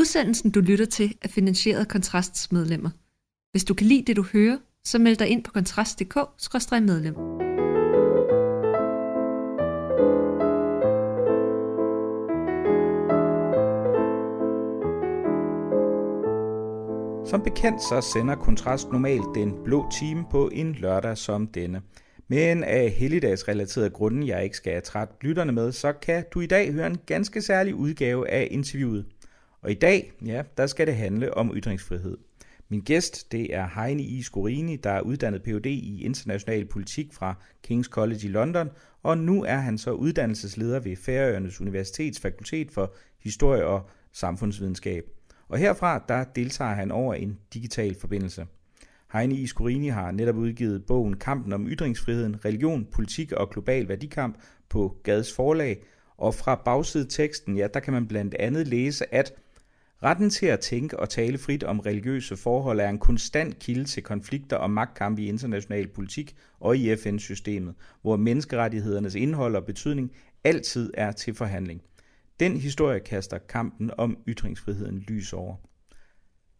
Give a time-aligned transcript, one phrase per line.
[0.00, 2.90] Udsendelsen, du lytter til, er finansieret af Kontrasts medlemmer.
[3.50, 7.14] Hvis du kan lide det, du hører, så meld dig ind på kontrast.dk-medlem.
[17.26, 21.82] Som bekendt så sender Kontrast normalt den blå time på en lørdag som denne.
[22.28, 26.72] Men af helligdagsrelaterede grunde, jeg ikke skal trætte lytterne med, så kan du i dag
[26.72, 29.06] høre en ganske særlig udgave af interviewet.
[29.62, 32.18] Og i dag, ja, der skal det handle om ytringsfrihed.
[32.68, 34.22] Min gæst, det er Heine I.
[34.22, 35.66] Skorini, der er uddannet Ph.D.
[35.66, 37.34] i international politik fra
[37.70, 38.68] King's College i London,
[39.02, 45.04] og nu er han så uddannelsesleder ved Færøernes Universitets Fakultet for Historie og Samfundsvidenskab.
[45.48, 48.46] Og herfra, der deltager han over en digital forbindelse.
[49.12, 49.88] Heine I.
[49.88, 55.82] Har netop udgivet bogen Kampen om ytringsfriheden, religion, politik og global værdikamp på Gads forlag,
[56.16, 59.32] og fra bagsideteksten, ja, der kan man blandt andet læse, at
[60.02, 64.02] Retten til at tænke og tale frit om religiøse forhold er en konstant kilde til
[64.02, 70.12] konflikter og magtkampe i international politik og i FN-systemet, hvor menneskerettighedernes indhold og betydning
[70.44, 71.82] altid er til forhandling.
[72.40, 75.56] Den historie kaster kampen om ytringsfriheden lys over.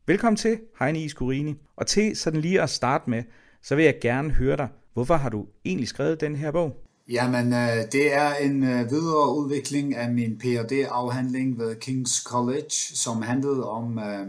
[0.07, 1.55] Velkommen til, Heine Iskurini.
[1.77, 3.23] Og til sådan lige at starte med,
[3.63, 6.90] så vil jeg gerne høre dig, hvorfor har du egentlig skrevet den her bog?
[7.11, 13.23] Jamen, øh, det er en øh, videre udvikling af min Ph.D.-afhandling ved King's College, som
[13.23, 14.27] handlede om øh,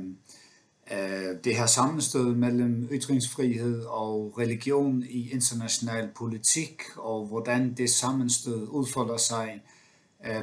[0.91, 8.67] øh, det her sammenstød mellem ytringsfrihed og religion i international politik, og hvordan det sammenstød
[8.69, 9.61] udfolder sig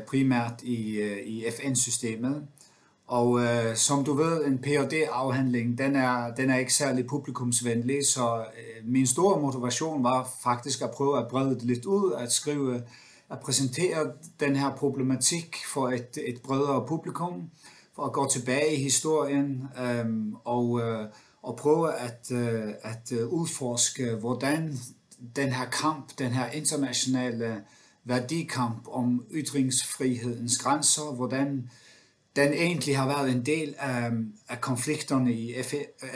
[0.06, 2.46] primært i, i FN-systemet.
[3.08, 8.38] Og øh, som du ved, en Ph.D.-afhandling, den er, den er ikke særlig publikumsvenlig, så
[8.38, 12.82] øh, min store motivation var faktisk at prøve at brede det lidt ud, at skrive,
[13.30, 17.50] at præsentere den her problematik for et, et bredere publikum,
[17.94, 20.06] for at gå tilbage i historien øh,
[20.44, 21.06] og, øh,
[21.42, 24.78] og prøve at, øh, at øh, udforske, hvordan
[25.36, 27.62] den her kamp, den her internationale
[28.04, 31.70] værdikamp om ytringsfrihedens grænser, hvordan
[32.36, 34.10] den egentlig har været en del af,
[34.48, 35.54] af konflikterne i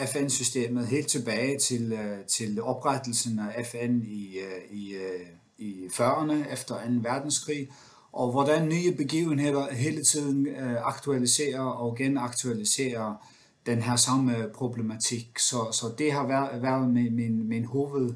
[0.06, 5.26] FN-systemet helt tilbage til, øh, til oprettelsen af FN i, øh, i, øh,
[5.58, 6.80] i 40'erne efter 2.
[7.02, 7.68] verdenskrig,
[8.12, 10.48] og hvordan nye begivenheder hele tiden
[10.84, 13.28] aktualiserer og genaktualiserer
[13.66, 15.38] den her samme problematik.
[15.38, 18.14] Så, så det har været, været min, min, min hoved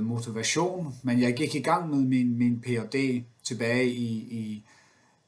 [0.00, 3.22] motivation, men jeg gik i gang med min, min Ph.D.
[3.44, 4.64] tilbage i, i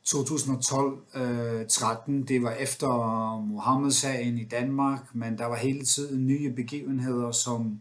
[0.09, 7.33] 2012-13, øh, det var efter Mohammed-sagen i Danmark, men der var hele tiden nye begivenheder,
[7.33, 7.81] som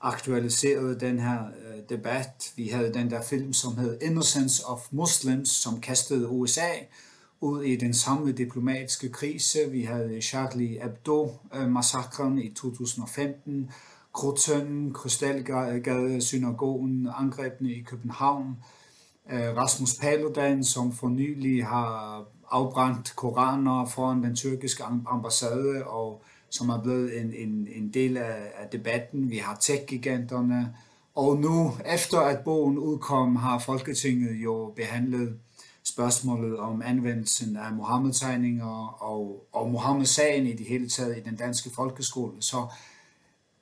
[0.00, 2.52] aktualiserede den her øh, debat.
[2.56, 6.70] Vi havde den der film, som hed Innocence of Muslims, som kastede USA
[7.40, 9.58] ud i den samme diplomatiske krise.
[9.70, 13.70] Vi havde Charlie Hebdo-massakren øh, i 2015,
[14.12, 18.56] Krudtønden, Krystalgade, synagogen, angrebene i København,
[19.32, 26.68] Øh, Rasmus Paludan, som for nylig har afbrændt koraner foran den tyrkiske ambassade, og som
[26.68, 29.30] er blevet en, en, en del af, af debatten.
[29.30, 30.74] Vi har tech-giganterne,
[31.14, 35.38] og nu, efter at bogen udkom, har Folketinget jo behandlet
[35.84, 41.70] spørgsmålet om anvendelsen af Mohammed-tegninger og, og Mohammed-sagen i det hele taget i den danske
[41.74, 42.32] folkeskole.
[42.40, 42.66] Så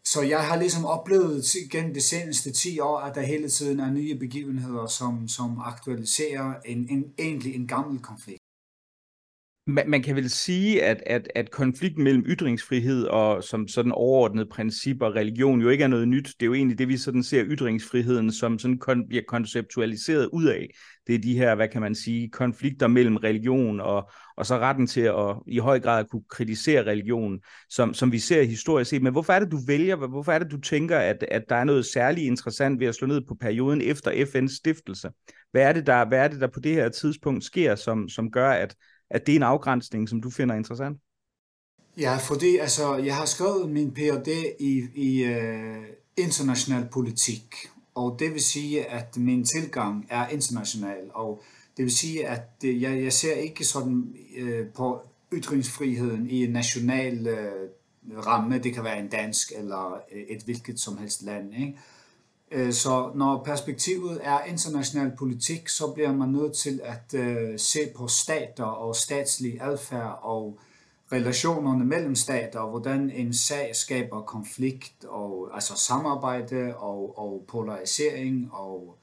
[0.07, 3.91] så jeg har ligesom oplevet gennem de seneste 10 år, at der hele tiden er
[3.91, 8.44] nye begivenheder, som, som aktualiserer en, en, egentlig en gammel konflikt.
[9.67, 14.47] Man, man kan vel sige, at, at, at konflikten mellem ytringsfrihed og som sådan overordnede
[14.47, 16.27] principper religion jo ikke er noget nyt.
[16.27, 20.45] Det er jo egentlig det, vi sådan ser ytringsfriheden som sådan kon, bliver konceptualiseret ud
[20.45, 20.71] af.
[21.07, 24.87] Det er de her, hvad kan man sige, konflikter mellem religion og, og så retten
[24.87, 27.39] til at i høj grad at kunne kritisere religion,
[27.71, 29.03] som, som vi ser historisk set.
[29.03, 31.65] Men hvorfor er det, du vælger, hvorfor er det, du tænker, at, at der er
[31.65, 35.11] noget særligt interessant ved at slå ned på perioden efter FN's stiftelse?
[35.51, 38.31] Hvad er det, der, hvad er det, der på det her tidspunkt sker, som, som
[38.31, 38.75] gør, at
[39.11, 40.99] at det er en afgrænsning, som du finder interessant?
[41.99, 44.29] Ja, fordi altså, jeg har skrevet min Ph.D.
[44.61, 45.85] i, i uh,
[46.17, 47.55] international politik,
[47.95, 51.43] og det vil sige, at min tilgang er international, og
[51.77, 55.01] det vil sige, at jeg, jeg ser ikke sådan uh, på
[55.33, 60.97] ytringsfriheden i en national uh, ramme, det kan være en dansk eller et hvilket som
[60.97, 61.79] helst land, ikke?
[62.55, 67.79] Øh, så når perspektivet er international politik, så bliver man nødt til at øh, se
[67.97, 70.59] på stater og statslig adfærd og
[71.13, 78.51] relationerne mellem stater, og hvordan en sag skaber konflikt og altså samarbejde og, og polarisering
[78.53, 78.99] og,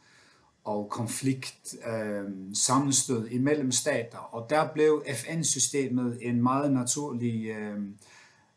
[0.63, 4.17] og konflikt, øh, sammenstød imellem stater.
[4.17, 7.79] Og der blev FN-systemet en meget naturlig øh,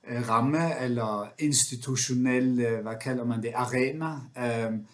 [0.09, 4.15] Øh, ramme eller institutionel, hvad kalder man det, arena.
[4.39, 4.87] Øhm,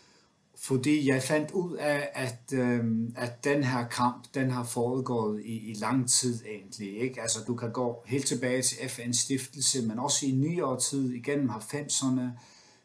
[0.63, 5.71] fordi jeg fandt ud af, at, øhm, at den her kamp, den har foregået i,
[5.71, 7.01] i lang tid egentlig.
[7.01, 7.23] Ikke?
[7.23, 11.51] Altså du kan gå helt tilbage til FN's stiftelse, men også i nyere tid, igennem
[11.51, 12.23] 90'erne,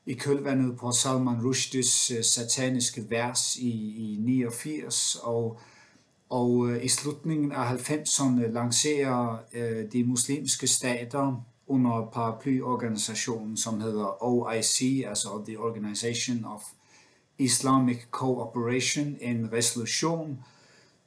[0.06, 3.70] i kølvandet på Salman Rushdies øh, sataniske vers i,
[4.14, 5.60] i 89, og,
[6.30, 9.38] og øh, i slutningen af 90'erne lancerer
[9.94, 16.62] de muslimske stater under paraplyorganisationen, som hedder OIC, altså The Organization of
[17.38, 20.40] Islamic Cooperation, en resolution,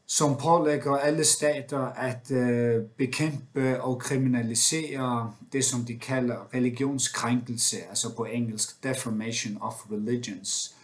[0.07, 8.17] som pålægger alle stater at øh, bekæmpe og kriminalisere det, som de kalder religionskrænkelse, altså
[8.17, 10.75] på engelsk defamation of religions.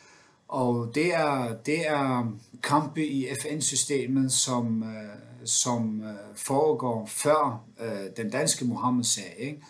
[0.55, 8.11] Og det er, det er kampe i FN-systemet, som, øh, som øh, foregår før øh,
[8.17, 9.35] den danske Mohammed-sag.
[9.39, 9.63] Ikke?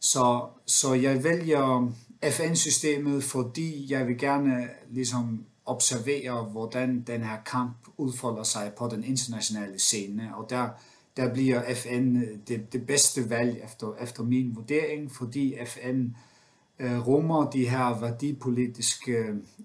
[0.00, 1.92] Så, så jeg vælger
[2.24, 9.04] FN-systemet, fordi jeg vil gerne ligesom observere, hvordan den her kamp udfolder sig på den
[9.04, 10.68] internationale scene, og der,
[11.16, 16.10] der bliver FN øh, det, det bedste valg efter, efter min vurdering, fordi FN øh,
[16.80, 19.16] Øh, rummer de her værdipolitiske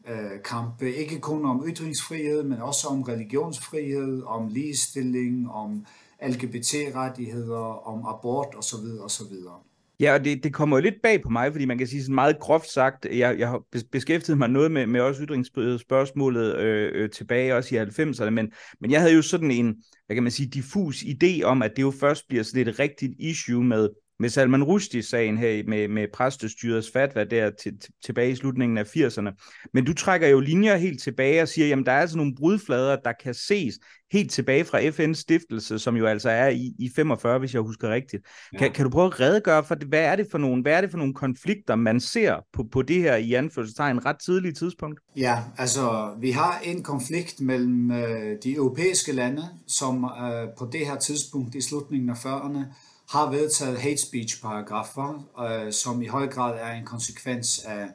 [0.07, 5.85] øh, kampe, ikke kun om ytringsfrihed, men også om religionsfrihed, om ligestilling, om
[6.27, 8.85] LGBT-rettigheder, om abort osv.
[9.03, 9.35] osv.
[9.99, 12.15] Ja, og det, det kommer jo lidt bag på mig, fordi man kan sige sådan
[12.15, 13.61] meget groft sagt, jeg, jeg har
[13.91, 18.51] beskæftiget mig noget med, med også ytringsspørgsmålet øh, øh, tilbage også i 90'erne, men,
[18.81, 19.75] men jeg havde jo sådan en,
[20.05, 23.13] hvad kan man sige, diffus idé om, at det jo først bliver sådan et rigtigt
[23.19, 23.89] issue med,
[24.19, 28.95] med Salman Rushdie-sagen her med, med præstestyrets fatwa der til, til, tilbage i slutningen af
[28.95, 29.29] 80'erne.
[29.73, 32.95] Men du trækker jo linjer helt tilbage og siger, jamen der er altså nogle brudflader,
[32.95, 33.75] der kan ses
[34.11, 37.89] helt tilbage fra FN's stiftelse, som jo altså er i, i 45, hvis jeg husker
[37.89, 38.25] rigtigt.
[38.53, 38.57] Ja.
[38.57, 39.87] Kan, kan du prøve at redegøre for, det?
[39.87, 42.81] hvad er det for nogle, hvad er det for nogle konflikter, man ser på, på
[42.81, 44.99] det her i anførselstegn ret tidlige tidspunkt?
[45.17, 50.87] Ja, altså vi har en konflikt mellem øh, de europæiske lande, som øh, på det
[50.87, 52.59] her tidspunkt i slutningen af 40'erne
[53.15, 57.87] har vedtaget hate speech paragrafer, øh, som i høj grad er en konsekvens af,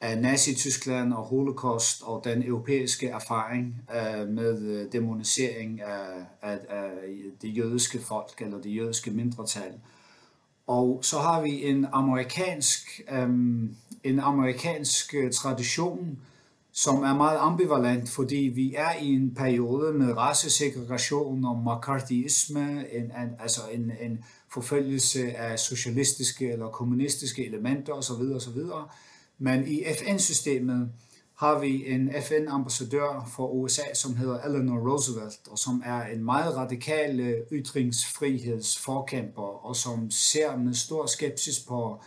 [0.00, 6.90] af Nazi-Tyskland og Holocaust og den europæiske erfaring øh, med øh, demonisering af, af, af
[7.42, 9.72] det jødiske folk eller det jødiske mindretal.
[10.66, 13.28] Og så har vi en amerikansk, øh,
[14.04, 16.18] en amerikansk øh, tradition,
[16.72, 23.04] som er meget ambivalent, fordi vi er i en periode med racesegregation og McCarthyisme, en,
[23.04, 28.32] en, altså en, en forfølgelse af socialistiske eller kommunistiske elementer osv.
[28.34, 28.60] osv.
[29.38, 30.90] Men i FN-systemet
[31.34, 36.56] har vi en FN-ambassadør for USA, som hedder Eleanor Roosevelt, og som er en meget
[36.56, 42.00] radikal øh, ytringsfrihedsforkæmper, og som ser med stor skepsis på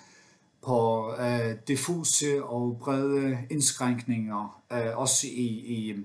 [0.61, 5.95] på uh, diffuse og brede indskrænkninger, uh, også i, i,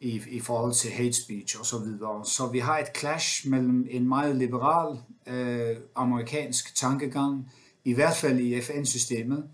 [0.00, 2.24] i, i forhold til hate speech og så videre.
[2.24, 7.52] Så vi har et clash mellem en meget liberal øh, amerikansk tankegang,
[7.84, 9.44] i hvert fald i FN-systemet,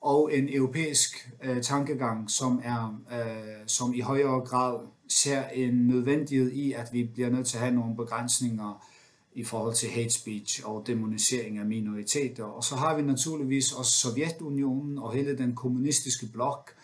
[0.00, 4.78] og en europæisk øh, tankegang, som, er, øh, som i højere grad
[5.08, 8.86] ser en nødvendighed i, at vi bliver nødt til at have nogle begrænsninger
[9.34, 12.44] i forhold til hate speech og demonisering af minoriteter.
[12.44, 16.74] Og så har vi naturligvis også Sovjetunionen og hele den kommunistiske blok,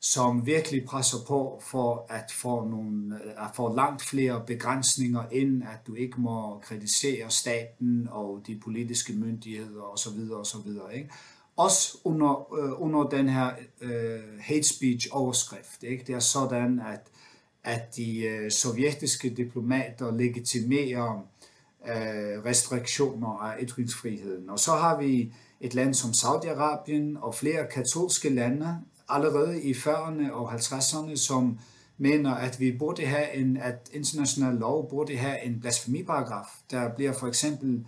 [0.00, 5.62] som virkelig presser på for at få, nogle, øh, at få langt flere begrænsninger ind,
[5.62, 10.32] at du ikke må kritisere staten og de politiske myndigheder osv.
[10.32, 10.70] osv.
[10.94, 11.10] Ikke?
[11.56, 15.82] Også under, øh, under den her øh, hate speech overskrift.
[15.82, 16.04] Ikke?
[16.06, 17.06] Det er sådan, at,
[17.64, 21.26] at de øh, sovjetiske diplomater legitimerer
[21.86, 24.50] øh, restriktioner af ytringsfriheden.
[24.50, 28.78] Og så har vi et land som Saudi-Arabien og flere katolske lande
[29.10, 31.58] allerede i 40'erne og 50'erne, som
[31.98, 36.46] mener, at vi burde have en, at international lov burde have en blasfemiparagraf.
[36.70, 37.86] Der bliver for eksempel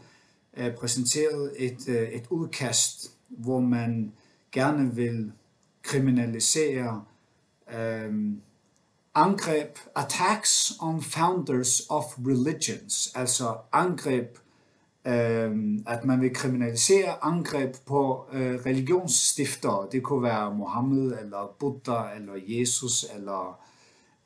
[0.57, 4.13] øh, præsenteret et, øh, et udkast, hvor man
[4.53, 5.33] gerne vil
[5.83, 7.05] kriminalisere
[7.75, 8.13] øh,
[9.15, 14.39] angreb, attacks on founders of religions, altså angreb,
[15.07, 19.89] øh, at man vil kriminalisere angreb på øh, religionsstiftere.
[19.93, 23.61] Det kunne være Mohammed, eller Buddha, eller Jesus, eller,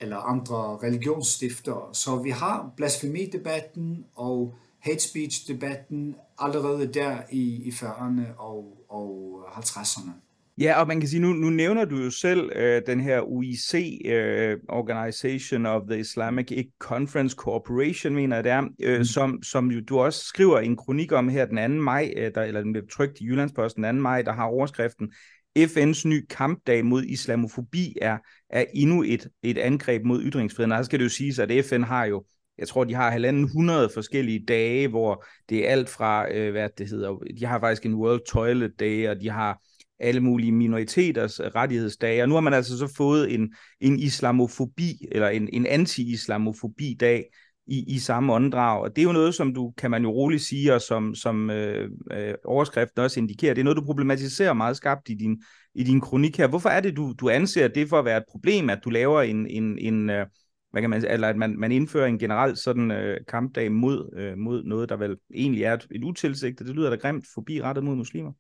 [0.01, 1.95] eller andre religionsstiftere.
[1.95, 10.26] Så vi har blasfemidebatten og hate speech-debatten allerede der i, i 40'erne og, og 50'erne.
[10.61, 14.01] Ja, og man kan sige, nu, nu nævner du jo selv øh, den her UIC,
[14.05, 19.05] øh, Organization of the Islamic Conference Corporation, mener jeg det er, øh, mm.
[19.05, 21.83] som, som jo, du også skriver en kronik om her den 2.
[21.83, 24.03] maj, øh, der, eller den blev trykt i Jyllandsposten den 2.
[24.03, 25.13] maj, der har overskriften,
[25.59, 28.19] FN's ny kampdag mod islamofobi er,
[28.51, 30.73] er endnu et, et angreb mod ytringsfriheden.
[30.73, 32.25] Og så skal det jo siges, at FN har jo
[32.59, 36.69] jeg tror, de har halvanden hundrede forskellige dage, hvor det er alt fra, øh, hvad
[36.79, 39.61] det hedder, de har faktisk en World Toilet Day, og de har
[40.01, 45.09] alle mulige minoriteters øh, rettighedsdage, og nu har man altså så fået en, en islamofobi,
[45.13, 47.25] eller en, en anti-islamofobi-dag
[47.67, 50.43] i, i samme åndedrag, og det er jo noget, som du, kan man jo roligt
[50.43, 54.77] sige, og som, som øh, øh, overskriften også indikerer, det er noget, du problematiserer meget
[54.77, 55.43] skarpt i din,
[55.75, 56.47] i din kronik her.
[56.47, 59.23] Hvorfor er det, du, du anser det for at være et problem, at du laver
[59.23, 60.27] en, en, en øh,
[60.73, 64.39] hvad kan man, eller at man, man indfører en generel sådan øh, kampdag mod, øh,
[64.39, 67.85] mod noget, der vel egentlig er et, et utilsigtet, det lyder da grimt, forbi rettet
[67.85, 68.33] mod muslimer?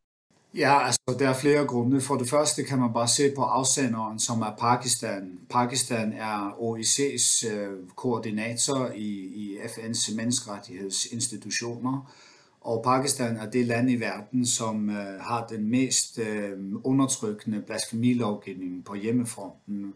[0.56, 2.00] Ja, altså der er flere grunde.
[2.00, 5.38] For det første kan man bare se på afsenderen, som er Pakistan.
[5.50, 12.12] Pakistan er OIC's øh, koordinator i, i FN's menneskerettighedsinstitutioner,
[12.60, 16.52] og Pakistan er det land i verden, som øh, har den mest øh,
[16.84, 19.94] undertrykkende blasfemilovgivning på hjemmefronten,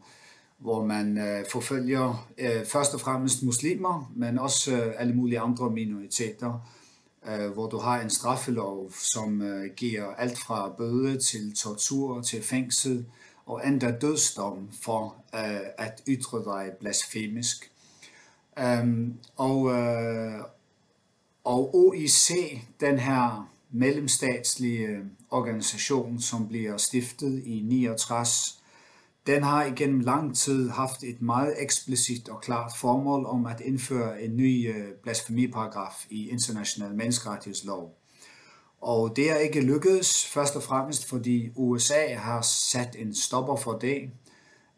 [0.59, 5.71] hvor man øh, forfølger øh, først og fremmest muslimer, men også øh, alle mulige andre
[5.71, 6.67] minoriteter
[7.29, 12.43] øh, hvor du har en straffelov, som øh, giver alt fra bøde til tortur til
[12.43, 13.07] fængsel
[13.47, 17.71] og endda dødsdom for øh, at ytre dig blasfemisk.
[18.83, 20.41] Um, og, øh,
[21.45, 22.31] og OIC,
[22.81, 28.60] den her mellemstatslige øh, organisation, som bliver stiftet i 69,
[29.27, 34.23] den har igennem lang tid haft et meget eksplicit og klart formål om at indføre
[34.23, 37.97] en ny øh, blasfemiparagraf i international menneskerettighedslov.
[38.81, 43.73] Og det er ikke lykkedes, først og fremmest fordi USA har sat en stopper for
[43.73, 44.11] det,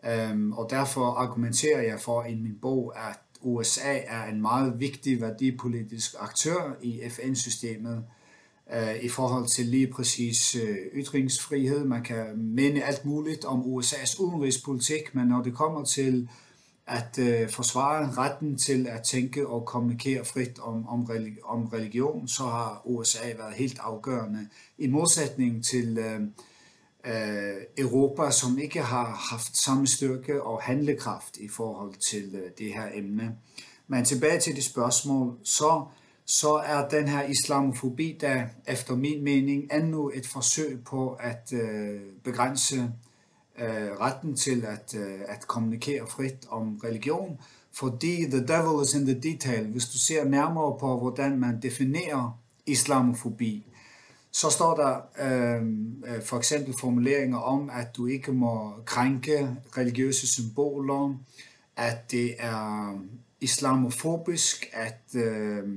[0.05, 5.21] øhm, og derfor argumenterer jeg for i min bog, at USA er en meget vigtig
[5.21, 8.05] værdipolitisk aktør i FN-systemet,
[8.75, 11.85] Øh, i forhold til lige præcis øh, ytringsfrihed.
[11.85, 16.29] Man kan mene alt muligt om USA's udenrigspolitik, men når det kommer til
[16.87, 22.29] at øh, forsvare retten til at tænke og kommunikere frit om, om, religi- om religion,
[22.29, 24.49] så har USA været helt afgørende.
[24.79, 26.21] I modsætning til øh,
[27.07, 32.75] øh, Europa, som ikke har haft samme styrke og handlekraft i forhold til øh, det
[32.75, 33.37] her emne.
[33.89, 35.85] Men tilbage til det spørgsmål, så
[36.27, 42.01] så er den her islamofobi, der efter min mening endnu et forsøg på at øh,
[42.25, 42.93] begrænse
[43.59, 47.39] øh, retten til at, øh, at kommunikere frit om religion,
[47.73, 49.67] fordi the devil is in the detail.
[49.67, 53.67] Hvis du ser nærmere på, hvordan man definerer islamofobi,
[54.33, 55.63] så står der øh,
[56.15, 61.19] øh for eksempel formuleringer om, at du ikke må krænke religiøse symboler,
[61.77, 62.99] at det er
[63.41, 65.69] islamofobisk, at øh,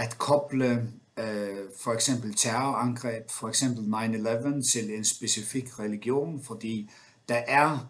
[0.00, 0.88] at koble
[1.18, 6.90] øh, for eksempel terrorangreb, for eksempel 9-11 til en specifik religion, fordi
[7.28, 7.88] der er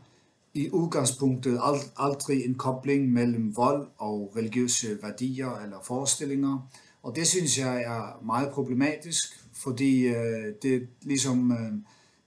[0.54, 6.70] i udgangspunktet ald aldrig en kobling mellem vold og religiøse værdier eller forestillinger.
[7.02, 11.72] Og det synes jeg er meget problematisk, fordi øh, det ligesom øh,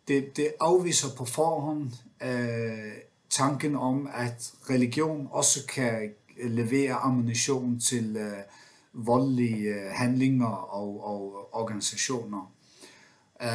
[0.07, 1.91] det, det afviser på forhånd
[2.23, 2.93] øh,
[3.29, 6.13] tanken om, at religion også kan
[6.43, 8.37] levere ammunition til øh,
[8.93, 12.51] voldelige øh, handlinger og, og organisationer.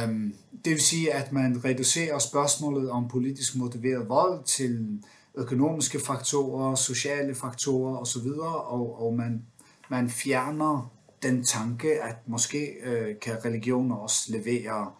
[0.05, 0.33] Um,
[0.65, 5.03] det vil sige, at man reducerer spørgsmålet om politisk motiveret vold til
[5.35, 9.45] økonomiske faktorer, sociale faktorer osv., og, og man,
[9.89, 10.91] man fjerner
[11.23, 14.91] den tanke, at måske øh, kan religioner også levere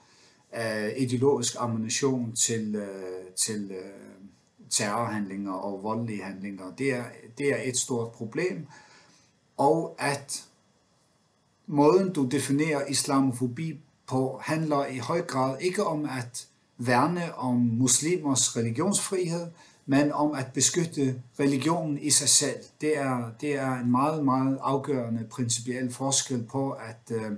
[0.57, 4.19] øh, ideologisk ammunition til, øh, til øh,
[4.69, 6.71] terrorhandlinger og voldelige handlinger.
[6.77, 7.03] Det er,
[7.37, 8.67] det er et stort problem,
[9.59, 10.45] og at
[11.67, 16.47] måden du definerer islamofobi på handler i høj grad ikke om at
[16.77, 19.47] værne om muslimers religionsfrihed,
[19.85, 22.59] men om at beskytte religionen i sig selv.
[22.81, 27.31] Det er, det er en meget, meget afgørende principiel forskel på at, øh,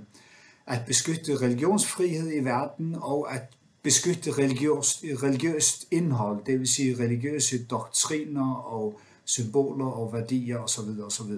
[0.66, 3.42] at beskytte religionsfrihed i verden og at
[3.82, 11.00] beskytte religiøst, religiøst indhold, det vil sige religiøse doktriner og symboler og værdier osv.
[11.06, 11.32] osv.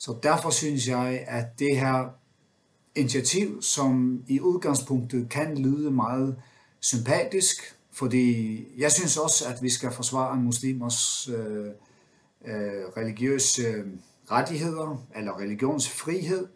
[0.00, 2.08] Så derfor synes jeg, at det her
[2.94, 6.36] initiativ, som i udgangspunktet kan lyde meget
[6.80, 11.66] sympatisk, fordi jeg synes også, at vi skal forsvare muslimers øh,
[12.44, 13.84] øh, religiøse
[14.30, 16.46] rettigheder eller religionsfrihed.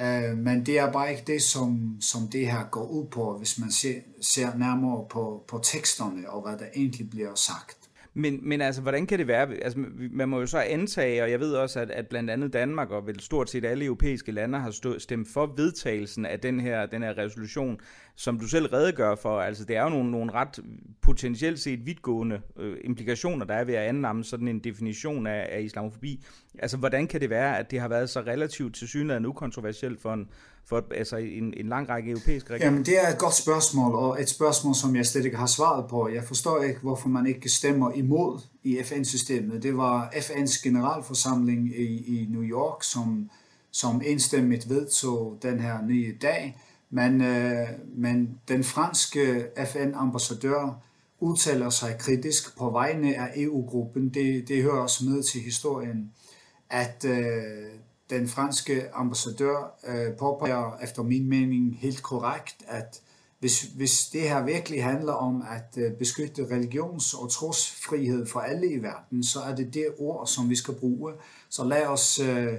[0.00, 3.58] øh, men det er bare ikke det, som, som det her går ud på, hvis
[3.58, 7.87] man ser, ser nærmere på, på teksterne og hvad der egentlig bliver sagt.
[8.14, 9.54] Men, men altså, hvordan kan det være?
[9.54, 12.90] Altså, man må jo så antage, og jeg ved også, at, at blandt andet Danmark
[12.90, 16.86] og vel stort set alle europæiske lande har stå, stemt for vedtagelsen af den her,
[16.86, 17.80] den her resolution,
[18.16, 19.40] som du selv redegør for.
[19.40, 20.58] Altså, det er jo nogle, nogle ret
[21.02, 25.60] potentielt set vidtgående øh, implikationer, der er ved at annamme sådan en definition af, af
[25.62, 26.24] islamofobi.
[26.58, 30.12] Altså, hvordan kan det være, at det har været så relativt til synligheden ukontroversielt for
[30.12, 30.28] en,
[30.68, 32.70] for altså en, en lang række europæiske regioner?
[32.70, 35.90] Jamen, det er et godt spørgsmål, og et spørgsmål, som jeg slet ikke har svaret
[35.90, 36.08] på.
[36.08, 39.62] Jeg forstår ikke, hvorfor man ikke stemmer imod i FN-systemet.
[39.62, 43.30] Det var FN's generalforsamling i, i New York, som,
[43.70, 46.56] som enstemmigt vedtog den her nye dag.
[46.90, 50.82] Men, øh, men den franske FN-ambassadør
[51.20, 54.08] udtaler sig kritisk på vegne af EU-gruppen.
[54.08, 56.12] Det, det hører også med til historien,
[56.70, 57.78] at øh,
[58.10, 63.00] den franske ambassadør øh, påpeger efter min mening helt korrekt, at
[63.38, 68.72] hvis, hvis det her virkelig handler om at øh, beskytte religions- og trosfrihed for alle
[68.72, 71.12] i verden, så er det det ord, som vi skal bruge.
[71.48, 72.52] Så lad os, øh,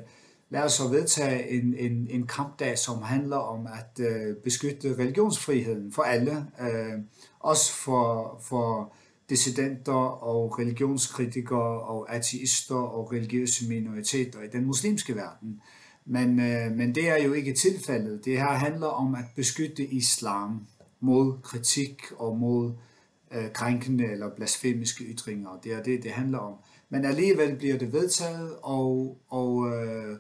[0.50, 5.91] lad os så vedtage en, en, en kampdag, som handler om at øh, beskytte religionsfriheden
[5.91, 7.00] for alle, øh,
[7.39, 8.94] også for, for
[9.29, 15.62] dissidenter og religionskritikere og ateister og religiøse minoriteter i den muslimske verden.
[16.05, 18.25] Men, øh, men det er jo ikke tilfældet.
[18.25, 20.67] Det her handler om at beskytte islam
[21.00, 22.71] mod kritik og mod
[23.31, 25.59] øh, krænkende eller blasfemiske ytringer.
[25.63, 26.53] Det er det, det handler om.
[26.89, 30.17] Men alligevel bliver det vedtaget, og, og øh,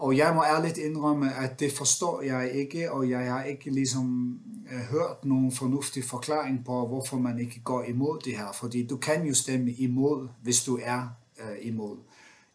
[0.00, 4.38] og jeg må ærligt indrømme, at det forstår jeg ikke, og jeg har ikke ligesom
[4.72, 8.52] øh, hørt nogen fornuftig forklaring på, hvorfor man ikke går imod det her.
[8.52, 11.08] Fordi du kan jo stemme imod, hvis du er
[11.40, 11.96] øh, imod.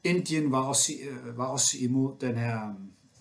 [0.03, 2.73] Indien var også, øh, var også imod den her,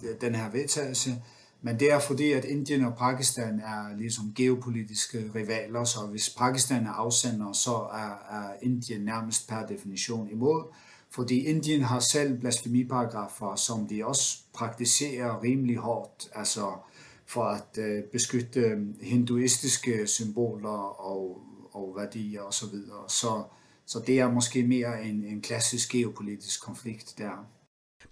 [0.02, 1.22] øh, den her vedtagelse,
[1.62, 6.86] men det er fordi, at Indien og Pakistan er ligesom geopolitiske rivaler, så hvis Pakistan
[6.86, 10.64] er afsender, så er, er Indien nærmest per definition imod.
[11.14, 16.72] Fordi Indien har selv blasfemiparagrafer, som de også praktiserer rimelig hårdt, altså
[17.26, 22.52] for at øh, beskytte øh, hinduistiske symboler og, og værdier osv.
[22.52, 23.04] Så, videre.
[23.08, 23.42] så,
[23.86, 27.46] så det er måske mere en, en klassisk geopolitisk konflikt der.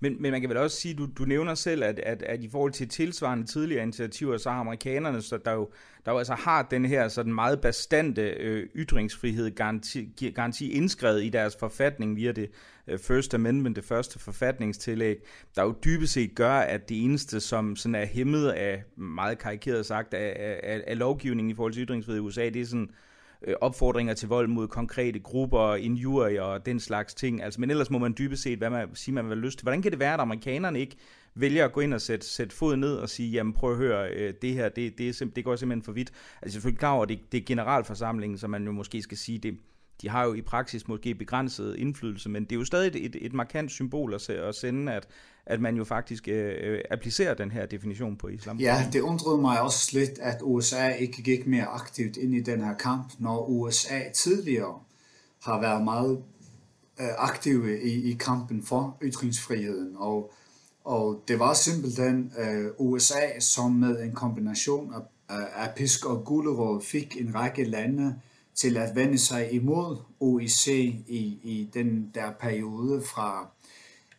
[0.01, 2.49] Men, men man kan vel også sige, du, du nævner selv, at, at, at i
[2.49, 5.71] forhold til tilsvarende tidligere initiativer, så har amerikanerne, så der jo,
[6.05, 11.29] der jo altså har den her sådan meget bastante øh, ytringsfrihed garanti, garanti indskrevet i
[11.29, 12.51] deres forfatning via det
[12.89, 15.17] Øh, First Amendment, det første forfatningstillæg,
[15.57, 19.87] der jo dybest set gør, at det eneste, som sådan er hæmmet af, meget karikeret
[19.87, 22.91] sagt, af, af, af lovgivningen i forhold til ytringsfrihed i USA, det er sådan
[23.45, 27.43] øh, opfordringer til vold mod konkrete grupper, injurier og den slags ting.
[27.43, 29.65] Altså, men ellers må man dybest set hvad man, sige, man vil lyst til.
[29.65, 30.97] Hvordan kan det være, at amerikanerne ikke
[31.35, 34.11] vælger at gå ind og sætte, sætte fod ned og sige, jamen prøv at høre,
[34.11, 36.13] øh, det her, det, det, er det går simpelthen for vidt.
[36.43, 39.39] Altså selvfølgelig klar over, at det, det er generalforsamlingen, så man jo måske skal sige,
[39.39, 39.59] det,
[40.03, 43.33] de har jo i praksis måske begrænset indflydelse, men det er jo stadig et, et
[43.33, 45.09] markant symbol at, sende, at,
[45.47, 48.59] at man jo faktisk øh, øh, applicerer den her definition på islam.
[48.59, 52.65] Ja, det undrede mig også lidt, at USA ikke gik mere aktivt ind i den
[52.65, 54.81] her kamp, når USA tidligere
[55.43, 56.23] har været meget
[57.01, 59.97] øh, aktive i, i kampen for ytringsfriheden.
[59.97, 60.33] Og,
[60.85, 66.83] og det var simpelthen øh, USA, som med en kombination af, af pisk og gulerod
[66.83, 68.21] fik en række lande
[68.55, 73.49] til at vende sig imod OIC i, i den der periode fra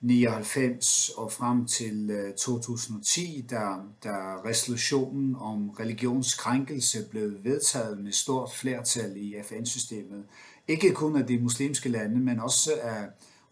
[0.02, 3.62] 99 og frem til øh, 2010, da,
[4.04, 4.12] da
[4.46, 10.24] resolutionen om religionskrænkelse blev vedtaget med stort flertal i FN-systemet.
[10.68, 13.06] Ikke kun af de muslimske lande, men også af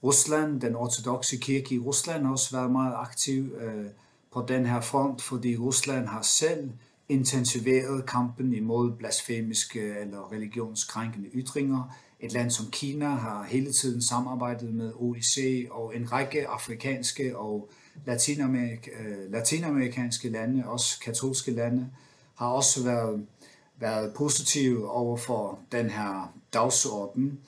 [0.04, 0.62] Rusland.
[0.62, 3.86] Den ortodoxe kirke i Rusland har også været meget aktiv øh,
[4.34, 6.70] på den her front, fordi Rusland har selv
[7.12, 11.96] intensiveret kampen imod blasfemiske eller religionskrænkende ytringer.
[12.20, 17.70] Et land som Kina har hele tiden samarbejdet med OIC, og en række afrikanske og
[18.06, 21.90] latinamerik øh, latinamerikanske lande, også katolske lande,
[22.36, 23.26] har også været,
[23.80, 27.40] været positive over for den her dagsorden.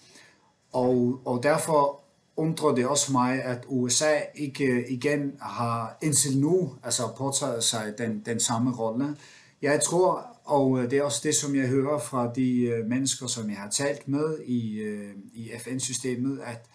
[0.73, 2.03] Og, og derfor
[2.37, 8.23] undrer det også mig, at USA ikke igen har indtil nu altså påtaget sig den,
[8.25, 9.15] den samme rolle.
[9.63, 13.27] Jeg tror, og øh, det er også det, som jeg hører fra de øh, mennesker,
[13.27, 16.69] som jeg har talt med i, øh, i FN-systemet, at,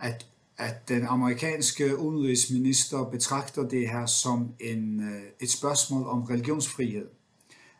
[0.00, 0.26] at,
[0.58, 7.06] at den amerikanske udenrigsminister betragter det her som en, et spørgsmål om religionsfrihed.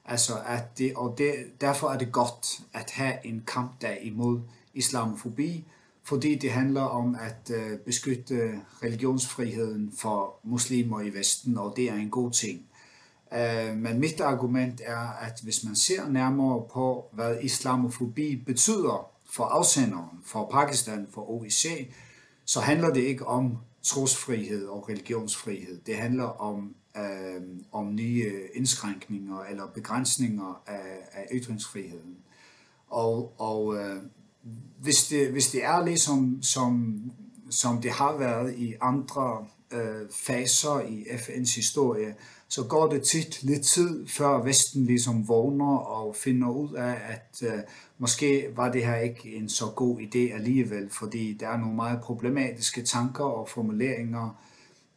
[0.05, 4.41] Altså at det, og det, derfor er det godt at have en kampdag imod
[4.75, 5.65] islamofobi,
[6.05, 7.53] fordi det handler om at
[7.85, 12.67] beskytte religionsfriheden for muslimer i Vesten, og det er en god ting.
[13.35, 19.45] Øh, men mit argument er, at hvis man ser nærmere på, hvad islamofobi betyder for
[19.45, 21.67] afsenderen, for Pakistan, for OIC,
[22.45, 25.81] så handler det ikke om trosfrihed og religionsfrihed.
[25.87, 27.43] Det handler om, øh,
[27.73, 32.17] om nye indskrænkninger eller begrænsninger af, af ytringsfriheden.
[32.89, 34.03] Og, og øh,
[34.81, 37.01] hvis, det, hvis det er ligesom som,
[37.51, 42.15] som det har været i andre øh, faser i FN's historie,
[42.55, 47.43] så går det tit lidt tid, før Vesten ligesom vågner og finder ud af, at
[47.43, 47.59] øh,
[47.99, 52.01] måske var det her ikke en så god idé alligevel, fordi der er nogle meget
[52.01, 54.43] problematiske tanker og formuleringer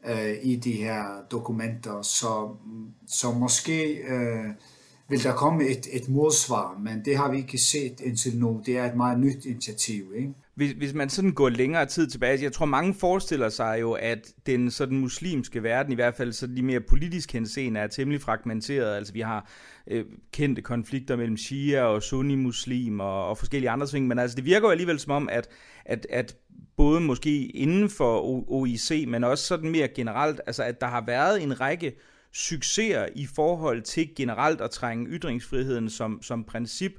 [0.06, 4.50] øh, i de her dokumenter, så, mm, så måske øh,
[5.10, 8.62] vil der komme et, et modsvar, men det har vi ikke set indtil nu.
[8.66, 10.14] Det er et meget nyt initiativ.
[10.16, 10.34] Ikke?
[10.56, 13.92] Hvis, hvis man sådan går længere tid tilbage, altså jeg tror mange forestiller sig jo,
[13.92, 18.22] at den sådan muslimske verden, i hvert fald så de mere politisk henseende, er temmelig
[18.22, 18.96] fragmenteret.
[18.96, 19.50] Altså vi har
[19.88, 24.46] øh, kendte konflikter mellem shia og sunni-muslim og, og forskellige andre ting, men altså det
[24.46, 25.50] virker jo alligevel som om, at,
[25.86, 26.36] at, at
[26.78, 31.44] både måske inden for OIC, men også sådan mere generelt, altså at der har været
[31.44, 31.96] en række
[32.38, 36.92] succeser i forhold til generelt at trænge ytringsfriheden som, som princip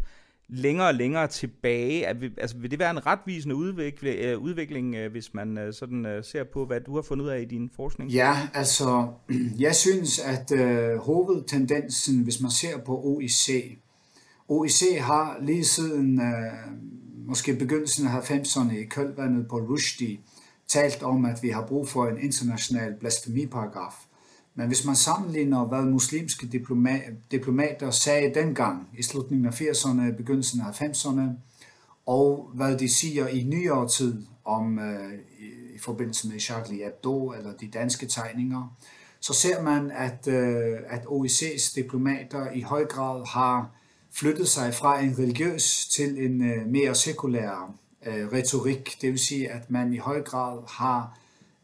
[0.49, 2.07] længere og længere tilbage.
[2.07, 6.25] Altså, vil det være en retvisende udvikling, øh, udvikling øh, hvis man øh, sådan øh,
[6.25, 8.11] ser på, hvad du har fundet ud af i din forskning?
[8.11, 9.09] Ja, altså,
[9.67, 13.79] jeg synes, at øh, hovedtendensen, hvis man ser på OIC,
[14.49, 16.53] OIC har lige siden øh,
[17.27, 20.19] måske begyndelsen af 90'erne i kølvandet på Rushdie
[20.69, 24.08] talt om, at vi har brug for en international blasfemiparagraf.
[24.59, 26.47] Men hvis man sammenligner, hvad muslimske
[27.31, 31.23] diplomater sagde dengang i slutningen af 80'erne, begyndelsen af 90'erne,
[32.07, 37.33] og hvad de siger i nyere tid om øh, i, i forbindelse med Charlie Hebdo
[37.33, 38.77] eller de danske tegninger,
[39.21, 43.71] så ser man, at, øh, at OIC's diplomater i høj grad har
[44.13, 47.75] flyttet sig fra en religiøs til en øh, mere sekulær
[48.07, 48.99] øh, retorik.
[49.01, 51.19] Det vil sige, at man i høj grad har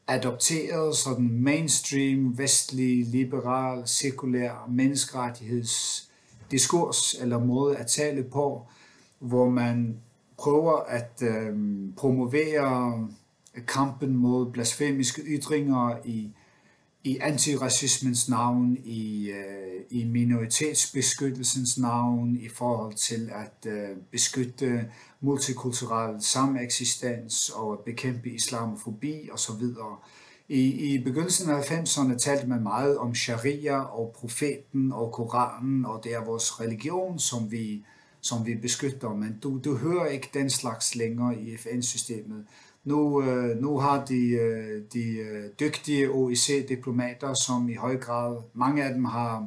[0.06, 8.66] adopteret sådan mainstream, vestlig, liberal, sekulær menneskerettighedsdiskurs eller måde at tale på,
[9.18, 9.96] hvor man
[10.38, 11.56] prøver at øh,
[11.96, 13.08] promovere
[13.66, 16.30] kampen mod blasfemiske ytringer i
[17.06, 24.90] i antiracismens navn, i, øh, i minoritetsbeskyttelsens navn, i forhold til at øh, beskytte
[25.24, 29.62] multikulturel sameksistens og bekæmpe islamofobi osv.
[30.48, 36.00] I, I begyndelsen af 90'erne talte man meget om sharia og profeten og Koranen, og
[36.04, 37.84] det er vores religion, som vi,
[38.20, 42.44] som vi beskytter, men du, du hører ikke den slags længere i FN-systemet.
[42.84, 48.84] Nu, øh, nu har de, øh, de øh, dygtige OIC-diplomater, som i høj grad, mange
[48.84, 49.44] af dem har øh,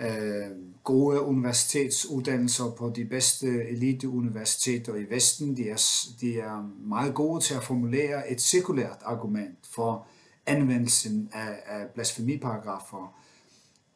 [0.00, 0.50] Øh,
[0.84, 5.56] gode universitetsuddannelser på de bedste eliteuniversiteter i Vesten.
[5.56, 5.82] De er,
[6.20, 10.06] de er meget gode til at formulere et sekulært argument for
[10.46, 13.14] anvendelsen af, af blasfemiparagrafer.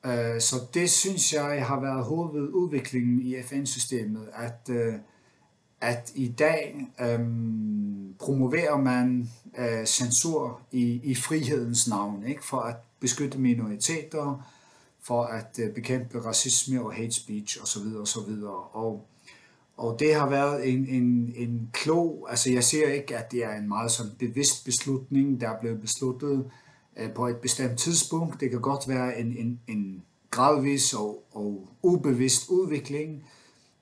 [0.06, 4.94] Øh, så det synes jeg har været hovedudviklingen i FN-systemet, at øh,
[5.80, 12.44] at i dag øhm, promoverer man øh, censur i, i frihedens navn, ikke?
[12.44, 14.46] for at beskytte minoriteter,
[15.10, 17.96] for at øh, bekæmpe racisme og hate speech osv.
[17.96, 18.32] osv.
[18.72, 19.06] Og,
[19.76, 23.54] og det har været en, en, en klog, altså jeg ser ikke, at det er
[23.54, 26.50] en meget sådan bevidst beslutning, der er blevet besluttet
[26.96, 28.40] øh, på et bestemt tidspunkt.
[28.40, 33.24] Det kan godt være en, en, en gradvis og, og ubevidst udvikling,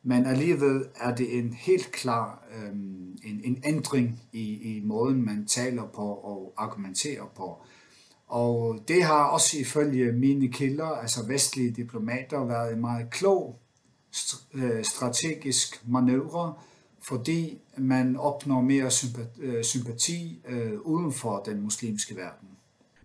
[0.03, 5.47] men alligevel er det en helt klar øhm, en, en ændring i, i måden, man
[5.47, 7.59] taler på og argumenterer på.
[8.29, 13.59] Og det har også ifølge mine kilder, altså vestlige diplomater, været en meget klog
[14.55, 16.55] øh, strategisk manøvre,
[17.03, 22.49] fordi man opnår mere sympati, øh, sympati øh, uden for den muslimske verden.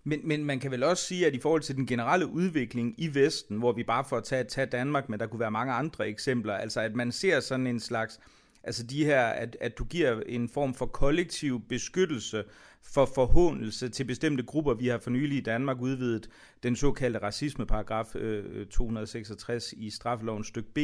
[0.04, 3.16] Men, men man kan vel også sige, at i forhold til den generelle udvikling i
[3.16, 6.08] Vesten, hvor vi bare får at tage, tage Danmark, men der kunne være mange andre
[6.08, 8.20] eksempler, altså at man ser sådan en slags,
[8.64, 12.44] altså de her, at, at du giver en form for kollektiv beskyttelse
[12.86, 14.74] for forhåndelse til bestemte grupper.
[14.74, 16.30] Vi har for nylig i Danmark udvidet
[16.64, 20.78] den såkaldte racismeparagraf øh, øh 266 i straffelovens stykke B,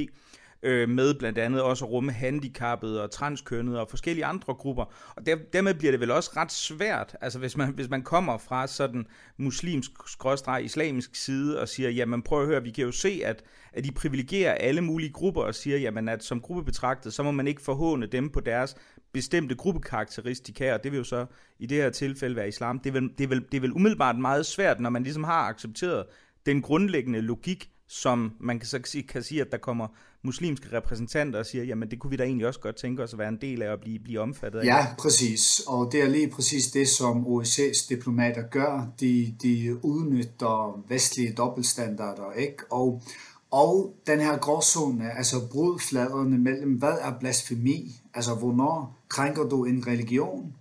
[0.64, 4.86] øh, med blandt andet også at rumme handicappede og transkønnede og forskellige andre grupper.
[5.16, 8.38] Og der, dermed bliver det vel også ret svært, altså hvis man, hvis man kommer
[8.38, 9.08] fra sådan
[9.38, 13.44] muslimsk skråstreg islamisk side og siger, jamen prøv at høre, vi kan jo se, at,
[13.74, 17.32] at de privilegerer alle mulige grupper og siger, jamen at som gruppe betragtet, så må
[17.32, 18.76] man ikke forhåne dem på deres
[19.14, 21.26] bestemte gruppekarakteristika, og det vil jo så
[21.60, 22.80] i det her tilfælde være islam.
[22.80, 25.24] Det er vel, det er vel, det er vel umiddelbart meget svært, når man ligesom
[25.24, 26.06] har accepteret
[26.46, 29.88] den grundlæggende logik, som man kan, så sige, kan sige, at der kommer
[30.24, 33.20] muslimske repræsentanter og siger, jamen det kunne vi da egentlig også godt tænke os at
[33.20, 34.66] være en del af at blive, blive omfattet af.
[34.66, 35.62] Ja, præcis.
[35.68, 38.88] Og det er lige præcis det, som OSCE's diplomater gør.
[39.00, 42.72] De, de udnytter vestlige dobbeltstandarder, ikke?
[42.72, 43.02] Og,
[43.52, 49.88] og den her gråzone, altså brudfladerne mellem, hvad er blasfemi, altså hvornår krænker du en
[49.88, 50.56] religion,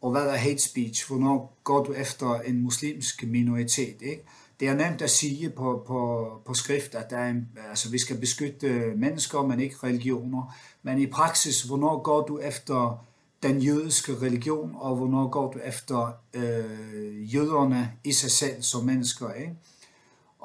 [0.00, 4.22] og hvad er hate speech, hvornår går du efter en muslimsk minoritet, ikke?
[4.60, 7.98] Det er nemt at sige på, på, på skrift, at der er en, altså, vi
[7.98, 10.56] skal beskytte mennesker, men ikke religioner.
[10.82, 13.06] Men i praksis, hvornår går du efter
[13.42, 19.32] den jødiske religion, og hvornår går du efter øh, jøderne i sig selv som mennesker.
[19.32, 19.54] Ikke?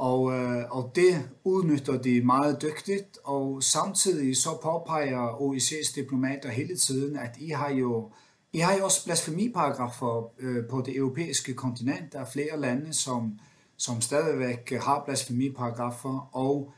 [0.02, 6.78] Og, øh, og det udnytter de meget dygtigt, og samtidig så påpeger OIC's diplomater hele
[6.78, 8.12] tiden, at I har jo,
[8.54, 12.14] I har jo også blasfemiparagrafer øh, på det europæiske kontinent.
[12.14, 13.40] Der er flere lande, som
[13.78, 16.74] som stadigvæk har blasfemiparagrafer, og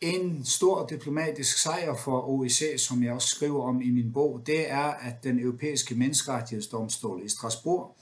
[0.00, 4.70] en stor diplomatisk sejr for OEC, som jeg også skriver om i min bog, det
[4.70, 7.96] er, at den europæiske menneskerettighedsdomstol i Strasbourg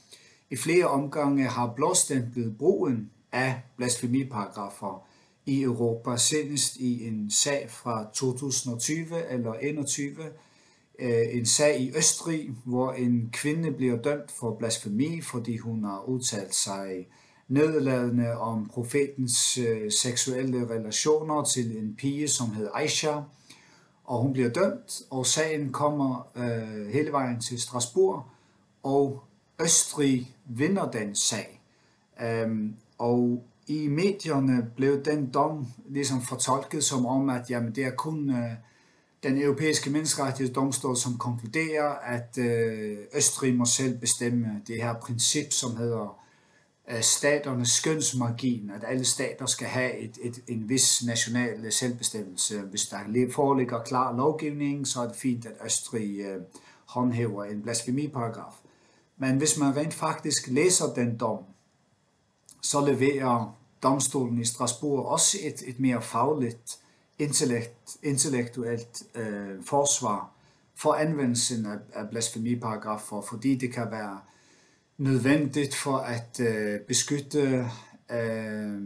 [0.50, 5.06] i flere omgange har blåstemplet brugen af blasfemiparagrafer
[5.46, 10.16] i Europa, senest i en sag fra 2020 eller 21,
[10.98, 16.04] øh, en sag i Østrig, hvor en kvinde bliver dømt for blasfemi, fordi hun har
[16.08, 17.06] udtalt sig
[17.48, 23.20] nedladende om profetens øh, seksuelle relationer til en pige, som hed Aisha,
[24.04, 28.22] og hun bliver dømt, og sagen kommer øh, hele vejen til Strasbourg,
[28.82, 29.22] og
[29.60, 31.60] Østrig vinder den sag.
[32.22, 37.90] Øhm, og i medierne blev den dom ligesom fortolket som om, at jamen, det er
[37.90, 38.50] kun øh,
[39.22, 45.76] den europæiske menneskerettighedsdomstol, som konkluderer, at øh, Østrig må selv bestemme det her princip, som
[45.76, 46.18] hedder
[46.90, 52.60] øh, staternes skønsmargin, at alle stater skal have et, et, en vis national selvbestemmelse.
[52.60, 56.42] Hvis der foreligger klar lovgivning, så er det fint, at Østrig øh,
[56.86, 58.54] håndhæver en blasfemiparagraf.
[59.18, 61.44] Men hvis man rent faktisk læser den dom,
[62.60, 66.78] så leverer domstolen i Strasbourg også et, et mere fagligt,
[67.18, 70.30] intellekt, intellektuelt øh, forsvar
[70.74, 74.20] for anvendelsen af, af blasfemiparagrafer, fordi det kan være
[74.98, 77.70] nødvendigt for at øh, beskytte
[78.10, 78.80] øh,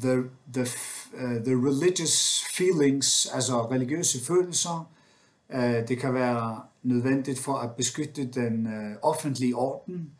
[0.00, 0.66] the, the,
[1.14, 4.90] uh, the religious feelings, altså religiøse følelser.
[5.54, 10.10] Uh, det kan være nødvendigt for at beskytte den uh, offentlige orden.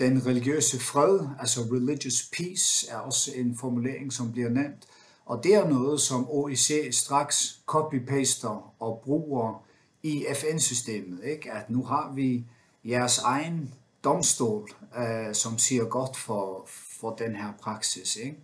[0.00, 4.86] Den religiøse fred, altså religious peace, er også en formulering, som bliver nævnt.
[5.26, 9.66] Og det er noget, som OEC straks copy-paster og bruger
[10.02, 11.24] i FN-systemet.
[11.24, 11.52] Ikke?
[11.52, 12.44] At nu har vi
[12.84, 16.68] jeres egen domstol, øh, som siger godt for,
[17.00, 18.16] for den her praksis.
[18.16, 18.36] Ikke?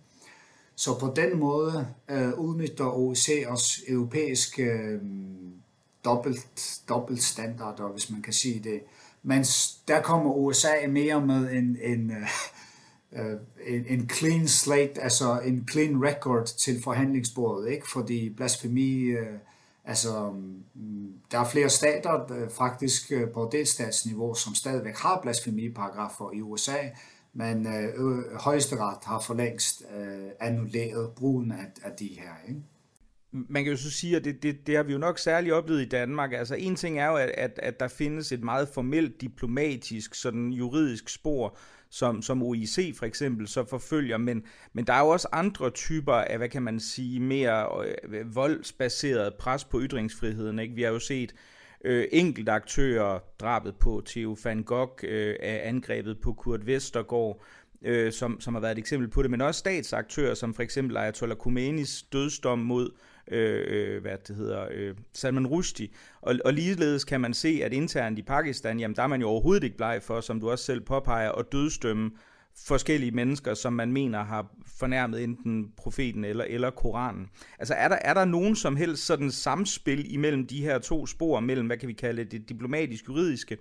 [0.75, 5.01] Så på den måde øh, udnytter OEC også europæiske øh,
[6.05, 8.81] dobbelt, dobbeltstandarder, hvis man kan sige det.
[9.27, 9.45] Men
[9.87, 12.27] der kommer USA mere med en, en, øh,
[13.11, 17.89] øh, en, en clean slate, altså en clean record til forhandlingsbordet, ikke?
[17.89, 19.37] fordi blasfemi øh,
[19.85, 20.29] Altså,
[20.73, 26.41] mm, der er flere stater øh, faktisk øh, på delstatsniveau, som stadigvæk har blasfemiparagrafer i
[26.41, 26.77] USA,
[27.33, 32.31] men øh, højesteret har for længst øh, annulleret brugen af, af de her.
[32.47, 32.61] Ikke?
[33.49, 35.81] Man kan jo så sige, at det, det, det har vi jo nok særligt oplevet
[35.81, 36.33] i Danmark.
[36.33, 40.53] Altså en ting er jo, at, at, at der findes et meget formelt diplomatisk, sådan
[40.53, 41.57] juridisk spor,
[41.89, 46.13] som, som OIC for eksempel så forfølger, men, men der er jo også andre typer
[46.13, 50.59] af, hvad kan man sige, mere øh, voldsbaseret pres på ytringsfriheden.
[50.59, 50.75] Ikke?
[50.75, 51.33] Vi har jo set
[51.85, 57.43] øh, enkelte aktører, drabet på Theo van Gogh, øh, angrebet på Kurt Vestergaard,
[57.81, 60.97] øh, som, som har været et eksempel på det, men også statsaktører, som for eksempel
[60.97, 62.89] Ayatollah Khomeinis dødsdom mod
[63.31, 65.87] Øh, øh, hvad det hedder, øh, Salman Rushdie.
[66.21, 69.27] Og, og ligeledes kan man se, at internt i Pakistan, jamen der er man jo
[69.27, 72.11] overhovedet ikke bleg for, som du også selv påpeger, at dødstømme
[72.65, 77.29] forskellige mennesker, som man mener har fornærmet enten profeten eller, eller Koranen.
[77.59, 81.39] Altså er der, er der nogen som helst sådan samspil imellem de her to spor,
[81.39, 83.57] mellem hvad kan vi kalde det diplomatisk-juridiske,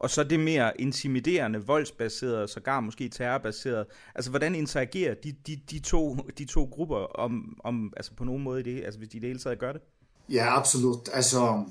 [0.00, 3.86] og så det mere intimiderende, voldsbaserede, sågar måske terrorbaserede.
[4.14, 8.42] Altså, hvordan interagerer de, de, de, to, de to grupper om, om, altså på nogen
[8.42, 9.80] måde i det, altså hvis de i det hele taget gør det?
[10.28, 11.08] Ja, absolut.
[11.12, 11.64] Altså,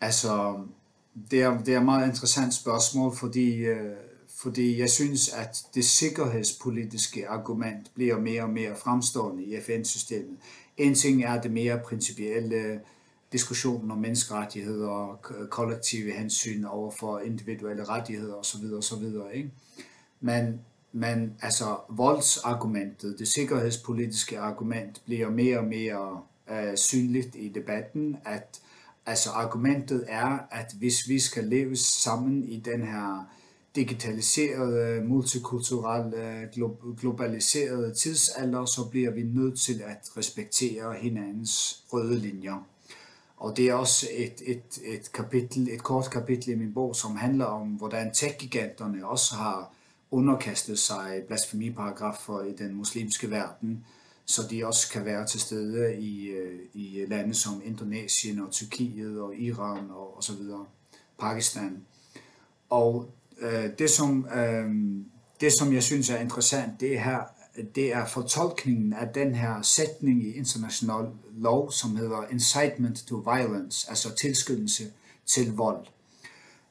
[0.00, 0.54] altså
[1.30, 3.92] det, er, det er et meget interessant spørgsmål, fordi, øh,
[4.36, 10.36] fordi jeg synes, at det sikkerhedspolitiske argument bliver mere og mere fremstående i FN-systemet.
[10.76, 12.80] En ting er det mere principielle
[13.32, 18.64] diskussionen om menneskerettigheder, og kollektive hensyn over for individuelle rettigheder osv.
[18.78, 19.04] osv.
[19.34, 19.50] Ikke?
[20.20, 20.60] Men,
[20.92, 28.60] men altså voldsargumentet, det sikkerhedspolitiske argument, bliver mere og mere øh, synligt i debatten, at
[29.06, 33.28] altså argumentet er, at hvis vi skal leve sammen i den her
[33.76, 36.48] digitaliserede, multikulturelle,
[37.00, 42.66] globaliserede tidsalder, så bliver vi nødt til at respektere hinandens røde linjer.
[43.42, 47.16] Og det er også et, et, et, kapitel, et kort kapitel i min bog, som
[47.16, 49.74] handler om, hvordan tech-giganterne også har
[50.10, 53.84] underkastet sig blasfemiparagrafer i den muslimske verden,
[54.24, 59.20] så de også kan være til stede i, øh, i lande som Indonesien og Tyrkiet
[59.20, 60.66] og Iran og, og så videre,
[61.18, 61.82] Pakistan.
[62.70, 64.70] Og øh, det, som, øh,
[65.40, 67.20] det, som jeg synes er interessant, det er her,
[67.74, 73.86] det er fortolkningen af den her sætning i international lov, som hedder incitement to violence,
[73.90, 74.84] altså tilskyndelse
[75.26, 75.86] til vold.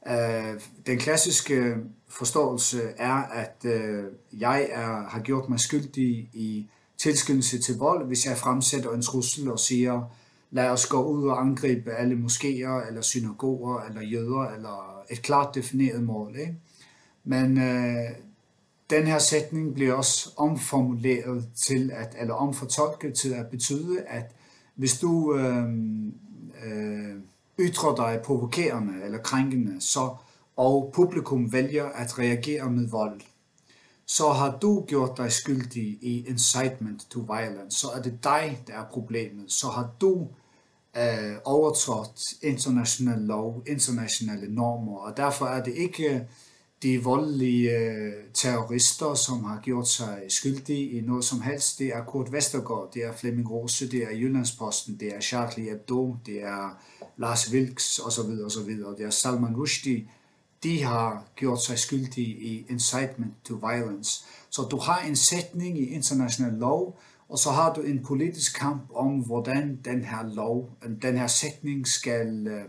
[0.07, 1.75] Øh, den klassiske
[2.09, 6.67] forståelse er, at øh, jeg er, har gjort mig skyldig i
[6.97, 10.01] tilskyndelse til vold, hvis jeg fremsætter en trussel og siger,
[10.51, 15.55] lad os gå ud og angribe alle moskéer, eller synagoger, eller jøder, eller et klart
[15.55, 16.35] defineret mål.
[16.35, 16.55] Ikke?
[17.23, 18.09] Men øh,
[18.91, 24.35] den her sætning bliver også omformuleret til at, eller omfortolket til at betyde, at
[24.75, 25.65] hvis du øh,
[26.65, 27.15] øh,
[27.59, 30.15] ytrer dig provokerende eller krænkende, så,
[30.55, 33.21] og publikum vælger at reagere med vold,
[34.05, 37.79] så har du gjort dig skyldig i incitement to violence.
[37.79, 39.51] Så er det dig, der er problemet.
[39.51, 40.27] Så har du
[40.97, 46.27] øh, overtrådt international lov, internationale normer, og derfor er det ikke
[46.83, 52.03] de voldelige øh, terrorister, som har gjort sig skyldige i noget som helst, det er
[52.03, 56.81] Kurt Vestergaard, det er Flemming Rose, det er Jyllandsposten, det er Charlie Hebdo, det er
[57.17, 58.31] Lars Vilks osv.
[58.45, 58.69] osv.
[58.97, 60.07] Det er Salman Rushdie.
[60.63, 64.25] De har gjort sig skyldige i incitement to violence.
[64.49, 68.81] Så du har en sætning i international lov, og så har du en politisk kamp
[68.93, 70.69] om, hvordan den her lov,
[71.01, 72.63] den her sætning skal øh,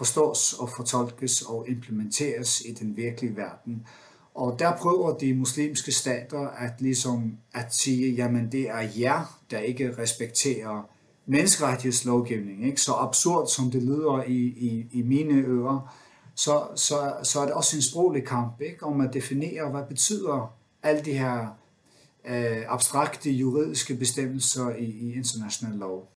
[0.00, 3.86] forstås og fortolkes og implementeres i den virkelige verden.
[4.34, 9.58] Og der prøver de muslimske stater at ligesom at sige, jamen det er jer, der
[9.58, 10.88] ikke respekterer
[11.26, 12.66] menneskerettighedslovgivning.
[12.66, 12.80] Ikke?
[12.80, 15.94] Så absurd som det lyder i, i, i mine ører,
[16.34, 18.84] så, så, så er det også en sproglig kamp ikke?
[18.84, 21.46] om at definere, hvad betyder alle de her
[22.24, 26.12] øh, abstrakte juridiske bestemmelser i, i international lov.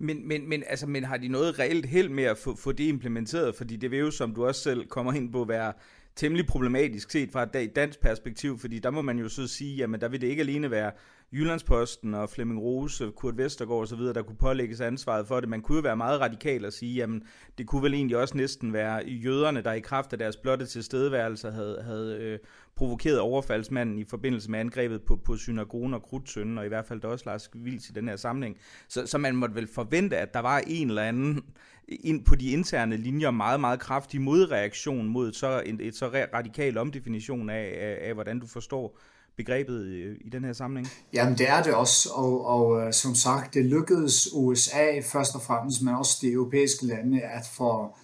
[0.00, 2.84] Men, men, men, altså, men har de noget reelt held med at få, få det
[2.84, 3.54] implementeret?
[3.54, 5.72] Fordi det vil jo, som du også selv kommer ind på, være
[6.16, 10.00] temmelig problematisk set fra et dansk perspektiv, fordi der må man jo så sige, jamen
[10.00, 10.92] der vil det ikke alene være
[11.32, 15.48] Jyllandsposten og Flemming Rose, Kurt Vestergaard osv., der kunne pålægges ansvaret for det.
[15.48, 17.22] Man kunne jo være meget radikal og sige, jamen
[17.58, 21.50] det kunne vel egentlig også næsten være jøderne, der i kraft af deres blotte tilstedeværelse
[21.50, 22.38] havde, havde øh,
[22.76, 27.04] provokeret overfaldsmanden i forbindelse med angrebet på, på synagogen og Krudtsønnen, og i hvert fald
[27.04, 28.56] også Lars Vils i den her samling.
[28.88, 31.44] Så, så man måtte vel forvente, at der var en eller anden
[31.88, 36.78] ind på de interne linjer meget, meget kraftig modreaktion mod så en, et så radikal
[36.78, 38.98] omdefinition af, af, af, hvordan du forstår
[39.42, 40.88] begrebet i, i den her samling?
[41.12, 45.42] Jamen det er det også, og, og øh, som sagt, det lykkedes USA først og
[45.42, 47.96] fremmest, men også de europæiske lande at få,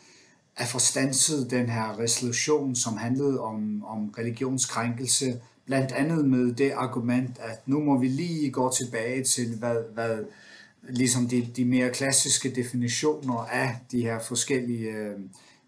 [0.57, 0.79] at få
[1.51, 7.81] den her resolution, som handlede om, om religionskrænkelse, blandt andet med det argument, at nu
[7.81, 10.19] må vi lige gå tilbage til, hvad, hvad
[10.89, 15.17] ligesom de, de mere klassiske definitioner af de her forskellige øh,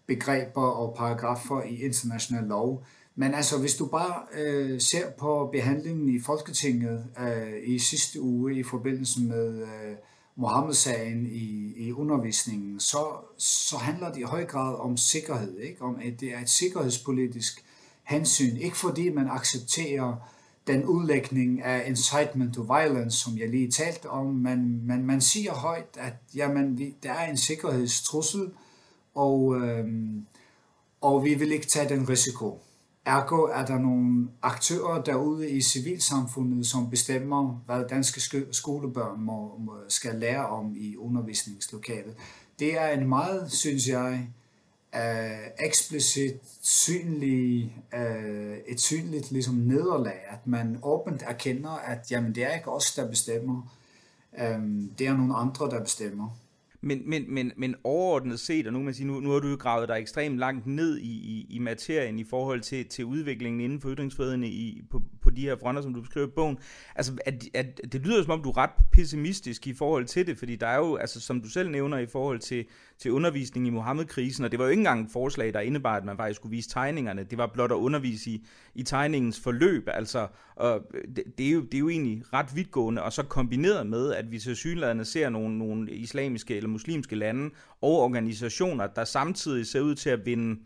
[0.07, 2.83] begreber og paragrafer i international lov.
[3.19, 8.55] Men altså, hvis du bare øh, ser på behandlingen i Folketinget øh, i sidste uge
[8.55, 9.95] i forbindelse med øh,
[10.35, 13.05] Mohammed-sagen i, i undervisningen, så,
[13.37, 15.81] så handler det i høj grad om sikkerhed, ikke?
[15.81, 17.65] om at det er et sikkerhedspolitisk
[18.03, 18.57] hensyn.
[18.57, 20.15] Ikke fordi man accepterer
[20.67, 25.53] den udlægning af incitement to violence, som jeg lige talte om, men, men man siger
[25.53, 28.51] højt, at jamen, vi, der er en sikkerhedstrussel,
[29.15, 29.87] og, øh,
[31.01, 32.59] og vi vil ikke tage den risiko.
[33.09, 39.75] Ergo er der nogle aktører derude i civilsamfundet, som bestemmer, hvad danske skolebørn må, må,
[39.87, 42.15] skal lære om i undervisningslokalet.
[42.59, 44.27] Det er en meget, synes jeg,
[44.95, 52.43] øh, eksplicit synlig, øh, et synligt ligesom nederlag, at man åbent erkender, at jamen, det
[52.43, 53.75] er ikke os, der bestemmer,
[54.39, 54.59] øh,
[54.99, 56.29] det er nogle andre, der bestemmer.
[56.81, 59.55] Men, men, men, men overordnet set, og nu, man sige, nu, nu har du jo
[59.59, 63.81] gravet dig ekstremt langt ned i, i, i materien i forhold til, til udviklingen inden
[63.81, 66.57] for ytringsfriheden i, på, på de her fronter, som du beskriver i bogen.
[66.95, 70.37] Altså, at, at, det lyder som om, du er ret pessimistisk i forhold til det,
[70.37, 72.65] fordi der er jo, altså, som du selv nævner, i forhold til,
[72.99, 76.05] til undervisning i Mohammed-krisen, og det var jo ikke engang et forslag, der indebar, at
[76.05, 77.23] man faktisk skulle vise tegningerne.
[77.23, 78.45] Det var blot at undervise i,
[78.75, 79.87] i tegningens forløb.
[79.87, 80.81] Altså, og
[81.15, 84.31] det, det, er jo, det er jo egentlig ret vidtgående, og så kombineret med, at
[84.31, 87.49] vi til synligheden ser nogle, nogle islamiske eller muslimske lande
[87.81, 90.59] og organisationer, der samtidig ser ud til at vinde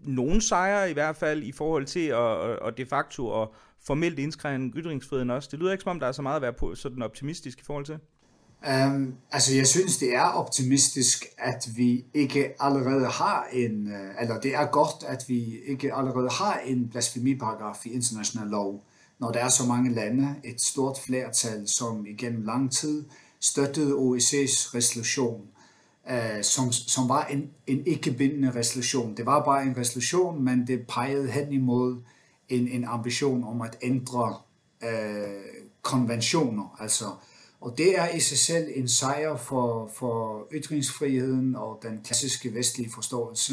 [0.00, 3.54] nogle sejre i hvert fald i forhold til at, og de facto og
[3.86, 5.48] formelt indskrænke ytringsfriheden også.
[5.52, 7.64] Det lyder ikke som om, der er så meget at være på, sådan optimistisk i
[7.64, 7.98] forhold til.
[8.68, 14.40] Um, altså jeg synes, det er optimistisk, at vi ikke allerede har en, uh, eller
[14.40, 18.84] det er godt, at vi ikke allerede har en blasfemiparagraf i international lov,
[19.18, 23.04] når der er så mange lande, et stort flertal, som igennem lang tid
[23.40, 25.40] støttede OEC's resolution,
[26.10, 29.16] uh, som, som var en, en ikke-bindende resolution.
[29.16, 32.02] Det var bare en resolution, men det pegede hen imod
[32.48, 34.36] en, en ambition om at ændre
[34.82, 34.88] uh,
[35.82, 37.04] konventioner, altså
[37.60, 42.90] og det er i sig selv en sejr for, for ytringsfriheden og den klassiske vestlige
[42.94, 43.52] forståelse.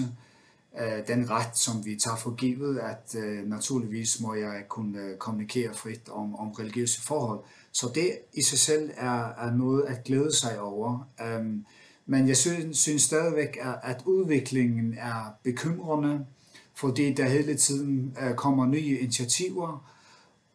[1.07, 5.73] Den ret, som vi tager for givet, at øh, naturligvis må jeg kunne øh, kommunikere
[5.73, 7.39] frit om, om religiøse forhold.
[7.71, 11.07] Så det i sig selv er, er noget at glæde sig over.
[11.21, 11.65] Øhm,
[12.05, 16.25] men jeg synes, synes stadigvæk, at udviklingen er bekymrende,
[16.75, 19.91] fordi der hele tiden øh, kommer nye initiativer,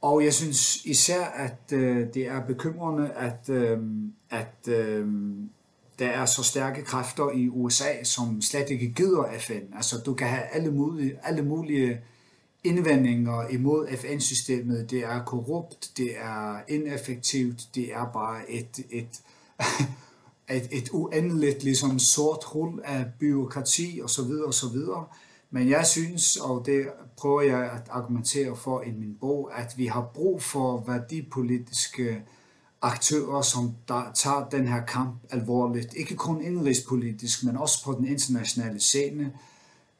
[0.02, 3.78] og jeg synes især, at øh, det er bekymrende, at, øh,
[4.30, 5.06] at øh,
[5.98, 9.74] der er så stærke kræfter i USA, som slet ikke gider FN.
[9.76, 12.00] Altså, du kan have alle mulige, alle mulige
[12.64, 14.90] indvendinger imod FN-systemet.
[14.90, 19.20] Det er korrupt, det er ineffektivt, det er bare et, et,
[20.56, 24.30] et, et uendeligt ligesom, sort hul af byråkrati osv.
[24.46, 24.76] osv.
[25.54, 26.86] Men jeg synes, og det
[27.16, 32.22] prøver jeg at argumentere for i min bog, at vi har brug for værdipolitiske
[32.82, 35.94] aktører, som der tager den her kamp alvorligt.
[35.94, 39.32] Ikke kun indrigspolitisk, men også på den internationale scene.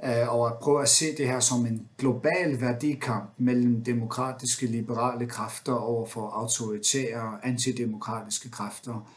[0.05, 5.26] Øh, og at prøve at se det her som en global værdikamp mellem demokratiske liberale
[5.26, 9.09] kræfter over for autoritære antidemokratiske kræfter.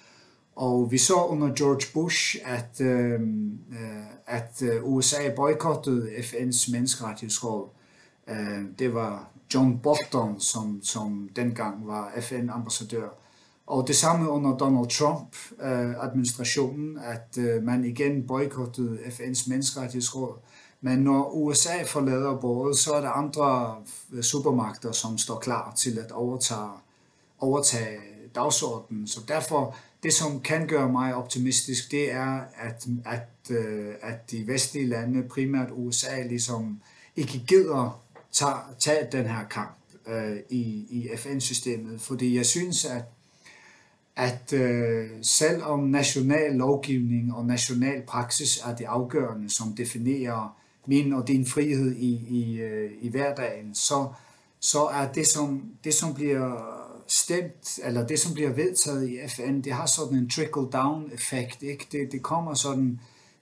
[0.55, 7.69] Og vi så under George Bush, at, øhm, øh, at øh, USA boykottede FN's menneskerettighedsråd.
[8.27, 13.09] Øh, det var John Bolton, som, som dengang var FN-ambassadør.
[13.67, 20.33] Og det samme under Donald Trump-administrationen, øh, at øh, man igen boykottede FN's menneskerettighedsråd.
[20.81, 23.75] Men når USA forlader bordet, så er der andre
[24.13, 26.69] øh, supermagter, som står klar til at overtage,
[27.39, 27.99] overtage
[28.35, 29.07] dagsordenen.
[29.07, 29.75] Så derfor
[30.05, 35.23] det, som kan gøre mig optimistisk, det er, at, at, øh, at de vestlige lande,
[35.23, 36.81] primært USA, ligesom
[37.15, 38.01] ikke gider
[38.31, 39.77] tage, tage den her kamp
[40.07, 42.01] øh, i, i FN-systemet.
[42.01, 43.03] Fordi jeg synes, at,
[44.15, 51.27] at øh, selvom national lovgivning og national praksis er det afgørende, som definerer min og
[51.27, 54.07] din frihed i, i, øh, i hverdagen, så,
[54.59, 56.74] så er det som, det, som bliver
[57.07, 61.63] stemt, eller det som bliver vedtaget i FN, det har sådan en trickle-down effekt.
[61.63, 61.87] Ikke?
[61.91, 62.99] Det, det kommer sådan,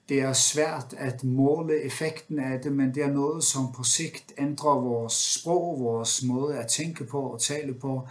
[0.08, 4.32] det er svært at måle effekten af det, men det er noget, som på sigt
[4.38, 8.08] ændrer vores sprog, vores måde at tænke på og tale på.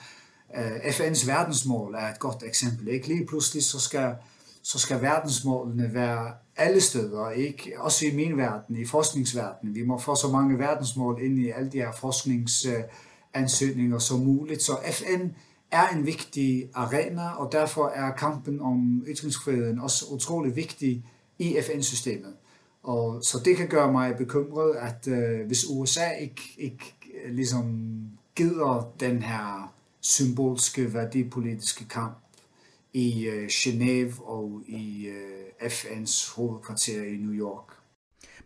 [0.55, 2.87] Øh, FN's verdensmål er et godt eksempel.
[2.87, 3.07] Ikke?
[3.07, 4.15] Lige pludselig så skal,
[4.63, 7.73] så skal verdensmålene være alle steder, ikke?
[7.77, 9.75] også i min verden, i forskningsverdenen.
[9.75, 12.65] Vi må få så mange verdensmål ind i alle de her forsknings...
[12.65, 12.83] Øh,
[13.34, 14.61] ansøgninger som muligt.
[14.61, 15.27] Så FN
[15.71, 21.05] er en vigtig arena, og derfor er kampen om ytringsfriheden også utrolig vigtig
[21.39, 22.34] i FN-systemet.
[22.84, 27.89] Og så det kan gøre mig bekymret, at øh, hvis USA ikke, ikke øh, ligesom
[28.36, 32.17] gider den her symbolske værdipolitiske kamp
[32.93, 37.72] i øh, Genève og i øh, FN's hovedkvarter i New York,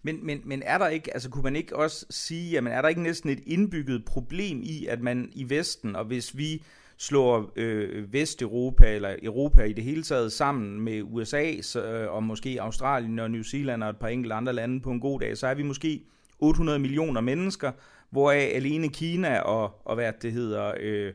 [0.07, 2.89] men, men, men er der ikke, altså kunne man ikke også sige, jamen er der
[2.89, 6.63] ikke næsten et indbygget problem i, at man i Vesten, og hvis vi
[6.97, 12.23] slår øh, Vesteuropa eller Europa i det hele taget sammen med USA så, øh, og
[12.23, 15.37] måske Australien og New Zealand og et par enkelte andre lande på en god dag,
[15.37, 16.03] så er vi måske
[16.39, 17.71] 800 millioner mennesker,
[18.09, 21.13] hvoraf alene Kina og, og hvad det hedder, øh,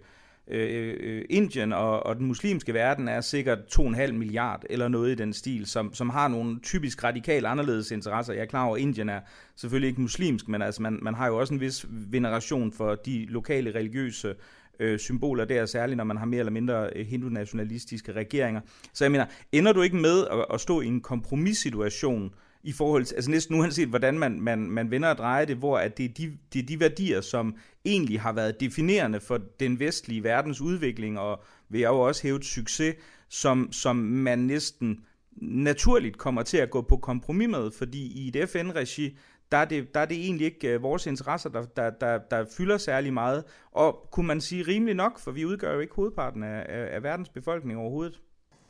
[0.49, 5.14] Øh, øh, Indien og, og den muslimske verden er sikkert 2,5 milliard eller noget i
[5.14, 8.32] den stil, som, som har nogle typisk radikalt anderledes interesser.
[8.32, 9.20] Jeg er klar over, at Indien er
[9.57, 13.26] selvfølgelig ikke muslimsk, men altså man, man har jo også en vis veneration for de
[13.28, 14.34] lokale religiøse
[14.80, 18.61] øh, symboler der, særligt når man har mere eller mindre øh, hindu-nationalistiske regeringer.
[18.93, 23.05] Så jeg mener, ender du ikke med at, at stå i en kompromissituation i forhold
[23.05, 26.05] til, altså næsten uanset hvordan man, man, man vender og drejer det, hvor at det,
[26.05, 30.61] er de, det er de værdier, som egentlig har været definerende for den vestlige verdens
[30.61, 32.95] udvikling, og vil jeg jo også hæve et succes,
[33.29, 35.05] som, som man næsten
[35.37, 39.19] naturligt kommer til at gå på kompromis med, fordi i et FN-regi,
[39.53, 42.45] der er, det, der er det egentlig ikke øh, vores interesser, der, der, der, der
[42.57, 43.45] fylder særlig meget.
[43.73, 47.03] Og kunne man sige rimelig nok, for vi udgør jo ikke hovedparten af, af, af
[47.03, 48.21] verdens befolkning overhovedet.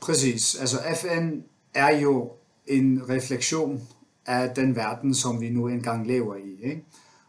[0.01, 0.55] Præcis.
[0.59, 1.39] Altså FN
[1.75, 2.31] er jo
[2.67, 3.81] en refleksion
[4.25, 6.63] af den verden, som vi nu engang lever i.
[6.63, 6.85] Ikke?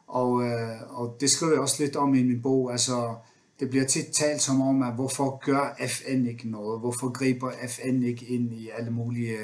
[0.07, 2.73] Og, øh, og det skriver jeg også lidt om i min bog.
[2.73, 3.15] Altså,
[3.61, 6.81] det bliver tit talt som om, at hvorfor gør FN ikke noget?
[6.81, 9.39] Hvorfor griber FN ikke ind i alle mulige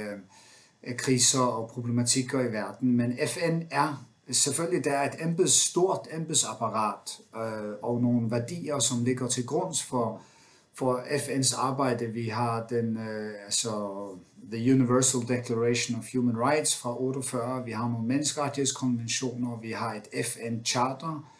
[0.84, 2.96] øh, kriser og problematikker i verden?
[2.96, 9.04] Men FN er selvfølgelig der er et embeds, stort embedsapparat øh, og nogle værdier, som
[9.04, 10.20] ligger til grund for,
[10.74, 12.06] for FN's arbejde.
[12.06, 13.70] Vi har den, øh, altså
[14.52, 20.26] The Universal Declaration of Human Rights fra 48, vi har nogle menneskerettighedskonventioner, vi har et
[20.26, 21.30] FN-charter,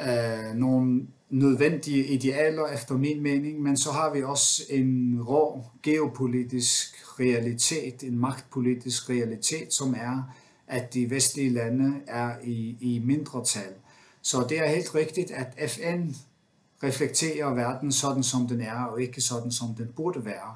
[0.00, 6.94] øh, nogle nødvendige idealer efter min mening, men så har vi også en rå geopolitisk
[7.20, 10.22] realitet, en magtpolitisk realitet, som er,
[10.66, 13.72] at de vestlige lande er i, i mindretal.
[14.22, 16.14] Så det er helt rigtigt, at FN
[16.82, 20.54] reflekterer verden sådan, som den er, og ikke sådan, som den burde være.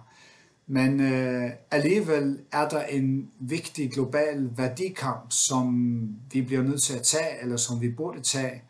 [0.67, 7.03] Men øh, alligevel er der en vigtig global værdikamp, som vi bliver nødt til at
[7.03, 8.63] tage, eller som vi burde tage,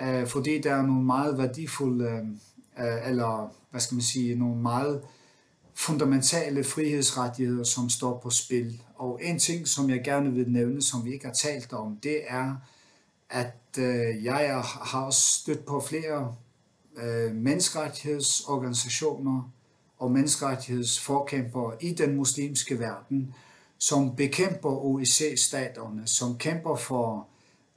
[0.00, 2.36] øh, fordi der er nogle meget værdifulde,
[2.78, 5.02] øh, eller hvad skal man sige, nogle meget
[5.74, 8.82] fundamentale frihedsrettigheder, som står på spil.
[8.96, 12.20] Og en ting, som jeg gerne vil nævne, som vi ikke har talt om, det
[12.28, 12.56] er,
[13.30, 16.34] at øh, jeg har også stødt på flere
[16.96, 19.50] øh, menneskerettighedsorganisationer,
[19.98, 23.34] og menneskerettighedsforkæmpere i den muslimske verden,
[23.78, 27.26] som bekæmper OEC-staterne, som kæmper for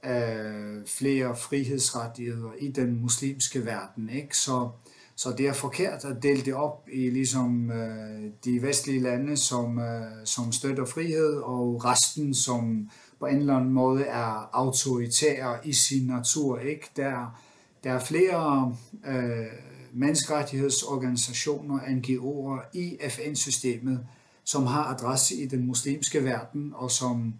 [0.05, 4.09] øh, flere frihedsrettigheder i den muslimske verden.
[4.09, 4.37] Ikke?
[4.37, 4.69] Så,
[5.15, 9.79] så det er forkert at dele det op i ligesom, øh, de vestlige lande, som,
[9.79, 15.73] øh, som støtter frihed, og resten, som på en eller anden måde er autoritære i
[15.73, 16.59] sin natur.
[16.59, 16.89] Ikke?
[16.95, 17.39] Der,
[17.83, 18.75] der er flere
[19.07, 24.05] øh, menneskerettighedsorganisationer, NGO'er i FN-systemet,
[24.43, 27.33] som har adresse i den muslimske verden og som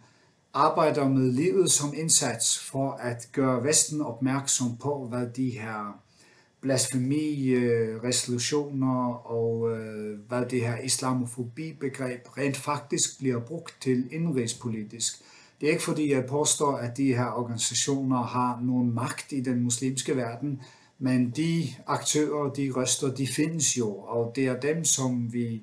[0.54, 6.00] arbejder med livet som indsats for at gøre Vesten opmærksom på, hvad de her
[6.62, 15.22] blasfemi-resolutioner og øh, hvad det her islamofobi-begreb rent faktisk bliver brugt til indrigspolitisk.
[15.62, 19.64] Det er ikke fordi, jeg påstår, at de her organisationer har nogen magt i den
[19.64, 20.62] muslimske verden,
[21.04, 25.62] men de aktører, de røster, de findes jo, og det er dem, som vi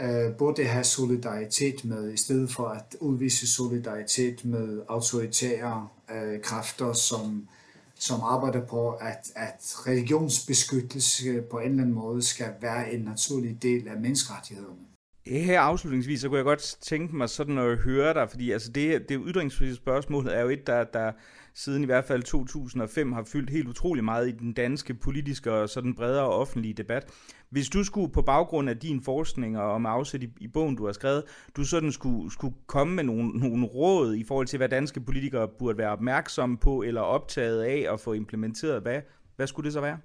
[0.00, 6.92] øh, burde have solidaritet med, i stedet for at udvise solidaritet med autoritære øh, kræfter,
[6.92, 7.48] som,
[7.94, 13.62] som arbejder på, at, at religionsbeskyttelse på en eller anden måde skal være en naturlig
[13.62, 14.88] del af menneskerettighederne.
[15.26, 19.08] Her afslutningsvis, så kunne jeg godt tænke mig sådan at høre dig, fordi altså det,
[19.08, 21.12] det ytringsfrihedsspørgsmål er jo et, der, der
[21.58, 25.68] siden i hvert fald 2005 har fyldt helt utrolig meget i den danske politiske og
[25.68, 27.10] sådan bredere offentlige debat.
[27.50, 30.86] Hvis du skulle på baggrund af din forskning og med afsæt i, i bogen, du
[30.86, 31.24] har skrevet,
[31.56, 35.48] du sådan skulle, skulle komme med nogle, nogle råd i forhold til, hvad danske politikere
[35.58, 39.00] burde være opmærksomme på eller optaget af at få implementeret, hvad,
[39.36, 39.98] hvad skulle det så være?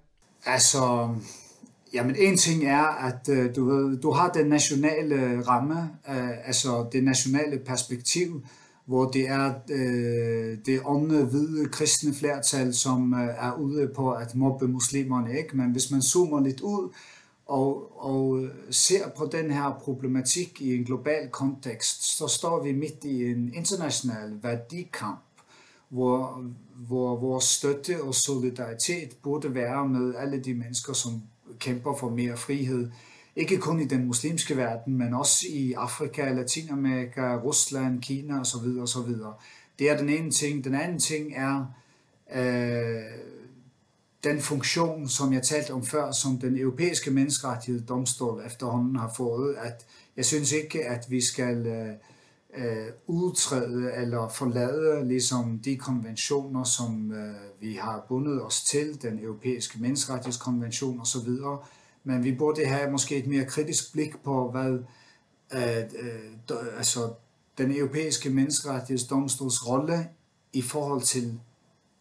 [0.45, 1.09] Altså,
[1.93, 6.47] Jamen en ting er, at øh, du, ved, du har den nationale øh, ramme, øh,
[6.47, 8.45] altså det nationale perspektiv,
[8.85, 14.35] hvor det er øh, det onde, hvide, kristne flertal, som øh, er ude på at
[14.35, 15.37] mobbe muslimerne.
[15.37, 15.57] Ikke?
[15.57, 16.89] Men hvis man zoomer lidt ud
[17.45, 22.71] og, og øh, ser på den her problematik i en global kontekst, så står vi
[22.71, 25.19] midt i en international værdikamp,
[25.89, 26.43] hvor,
[26.75, 31.21] hvor vores støtte og solidaritet burde være med alle de mennesker, som
[31.59, 32.89] kæmper for mere frihed.
[33.35, 38.79] Ikke kun i den muslimske verden, men også i Afrika, Latinamerika, Rusland, Kina osv.
[38.81, 39.13] osv.
[39.79, 40.63] Det er den ene ting.
[40.63, 41.65] Den anden ting er
[42.35, 43.01] øh,
[44.23, 49.85] den funktion, som jeg talte om før, som den europæiske menneskerettighedsdomstol efterhånden har fået, at
[50.17, 51.93] jeg synes ikke, at vi skal øh,
[52.57, 59.19] øh, udtræde eller forlade ligesom de konventioner, som øh, vi har bundet os til, den
[59.19, 61.29] europæiske menneskerettighedskonvention osv.,
[62.03, 64.79] men vi burde have måske et mere kritisk blik på, hvad
[65.53, 67.13] øh, øh, altså,
[67.57, 70.09] den europæiske menneskerettighedsdomstols rolle
[70.53, 71.39] i forhold til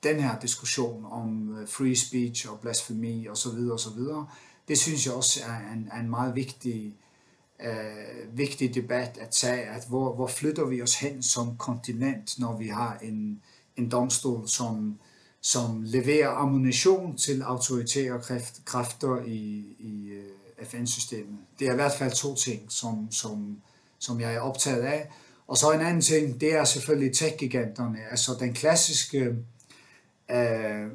[0.02, 3.56] den her diskussion om øh, free speech og blasfemi osv.
[3.96, 4.26] videre,
[4.68, 6.96] Det synes jeg også er en, en meget vigtig,
[7.60, 12.56] øh, vigtig debat at tage, at hvor, hvor flytter vi os hen som kontinent, når
[12.56, 13.42] vi har en,
[13.76, 14.98] en domstol, som,
[15.42, 18.20] som leverer ammunition til autoritære
[18.64, 21.38] kræfter i, i øh, FN-systemet.
[21.58, 23.56] Det er i hvert fald to ting, som, som,
[23.98, 25.10] som jeg er optaget af.
[25.46, 27.98] Og så en anden ting, det er selvfølgelig tech-giganterne.
[28.10, 29.36] Altså den klassiske
[30.30, 30.86] øh,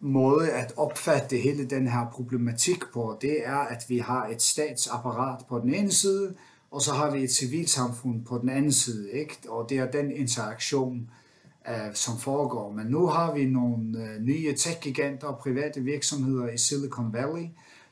[0.00, 5.44] måde at opfatte hele den her problematik på, det er, at vi har et statsapparat
[5.48, 6.34] på den ene side,
[6.70, 9.10] og så har vi et civilsamfund på den anden side.
[9.10, 9.38] Ikke?
[9.48, 11.23] Og det er den interaktion, øh,
[11.68, 12.72] Øh, som foregår.
[12.72, 17.46] Men nu har vi nogle øh, nye tech-giganter og private virksomheder i Silicon Valley,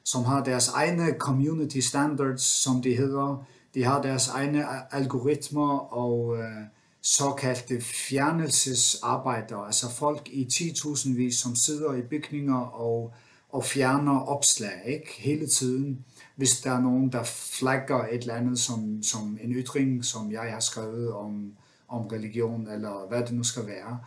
[0.04, 3.44] som har deres egne community standards, som de hedder.
[3.74, 6.66] De har deres egne øh, algoritmer og øh,
[7.02, 13.12] såkaldte fjernelsesarbejdere, altså folk i 10.000 vis, som sidder i bygninger og,
[13.52, 15.14] og fjerner opslag ikke?
[15.18, 16.04] hele tiden.
[16.36, 20.52] Hvis der er nogen, der flagger et eller andet som, som en ytring, som jeg
[20.52, 21.52] har skrevet om,
[21.92, 23.98] om religion, eller hvad det nu skal være.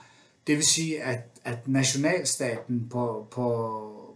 [0.47, 3.45] Det vil sige, at, at nationalstaten på, på,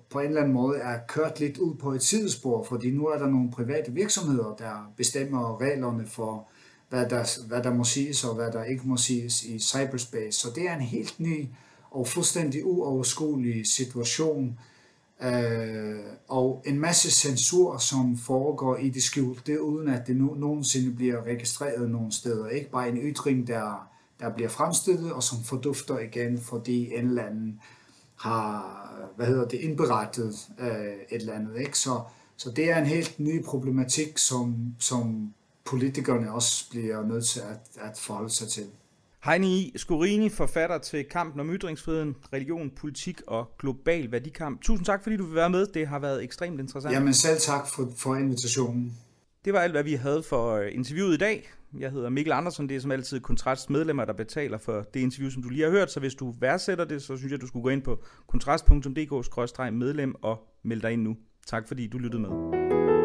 [0.09, 3.17] på en eller anden måde er kørt lidt ud på et sidespor, fordi nu er
[3.17, 6.47] der nogle private virksomheder, der bestemmer reglerne for,
[6.89, 10.39] hvad der, hvad der må siges og hvad der ikke må siges i cyberspace.
[10.39, 11.47] Så det er en helt ny
[11.91, 14.59] og fuldstændig uoverskuelig situation,
[15.23, 20.95] øh, og en masse censur, som foregår i det skjulte, uden at det no, nogensinde
[20.95, 22.47] bliver registreret nogen steder.
[22.47, 23.89] Ikke bare en ytring, der,
[24.19, 27.59] der bliver fremstillet, og som fordufter igen, fordi en eller anden
[28.15, 28.79] har
[29.15, 31.59] hvad hedder det, indberettet øh, et eller andet.
[31.59, 31.77] Ikke?
[31.77, 32.01] Så,
[32.37, 35.33] så det er en helt ny problematik, som, som
[35.65, 38.67] politikerne også bliver nødt til at, at forholde sig til.
[39.23, 44.61] Heini Skorini, forfatter til Kampen om ytringsfriheden, religion, politik og global værdikamp.
[44.61, 45.65] Tusind tak, fordi du vil være med.
[45.65, 46.93] Det har været ekstremt interessant.
[46.93, 48.97] Jamen selv tak for, for invitationen.
[49.45, 51.51] Det var alt, hvad vi havde for øh, interviewet i dag.
[51.79, 55.29] Jeg hedder Mikkel Andersen, det er som altid Kontrasts medlemmer, der betaler for det interview,
[55.29, 55.91] som du lige har hørt.
[55.91, 60.37] Så hvis du værdsætter det, så synes jeg, du skulle gå ind på kontrast.dk-medlem og
[60.63, 61.17] melde dig ind nu.
[61.47, 62.98] Tak fordi du lyttede med.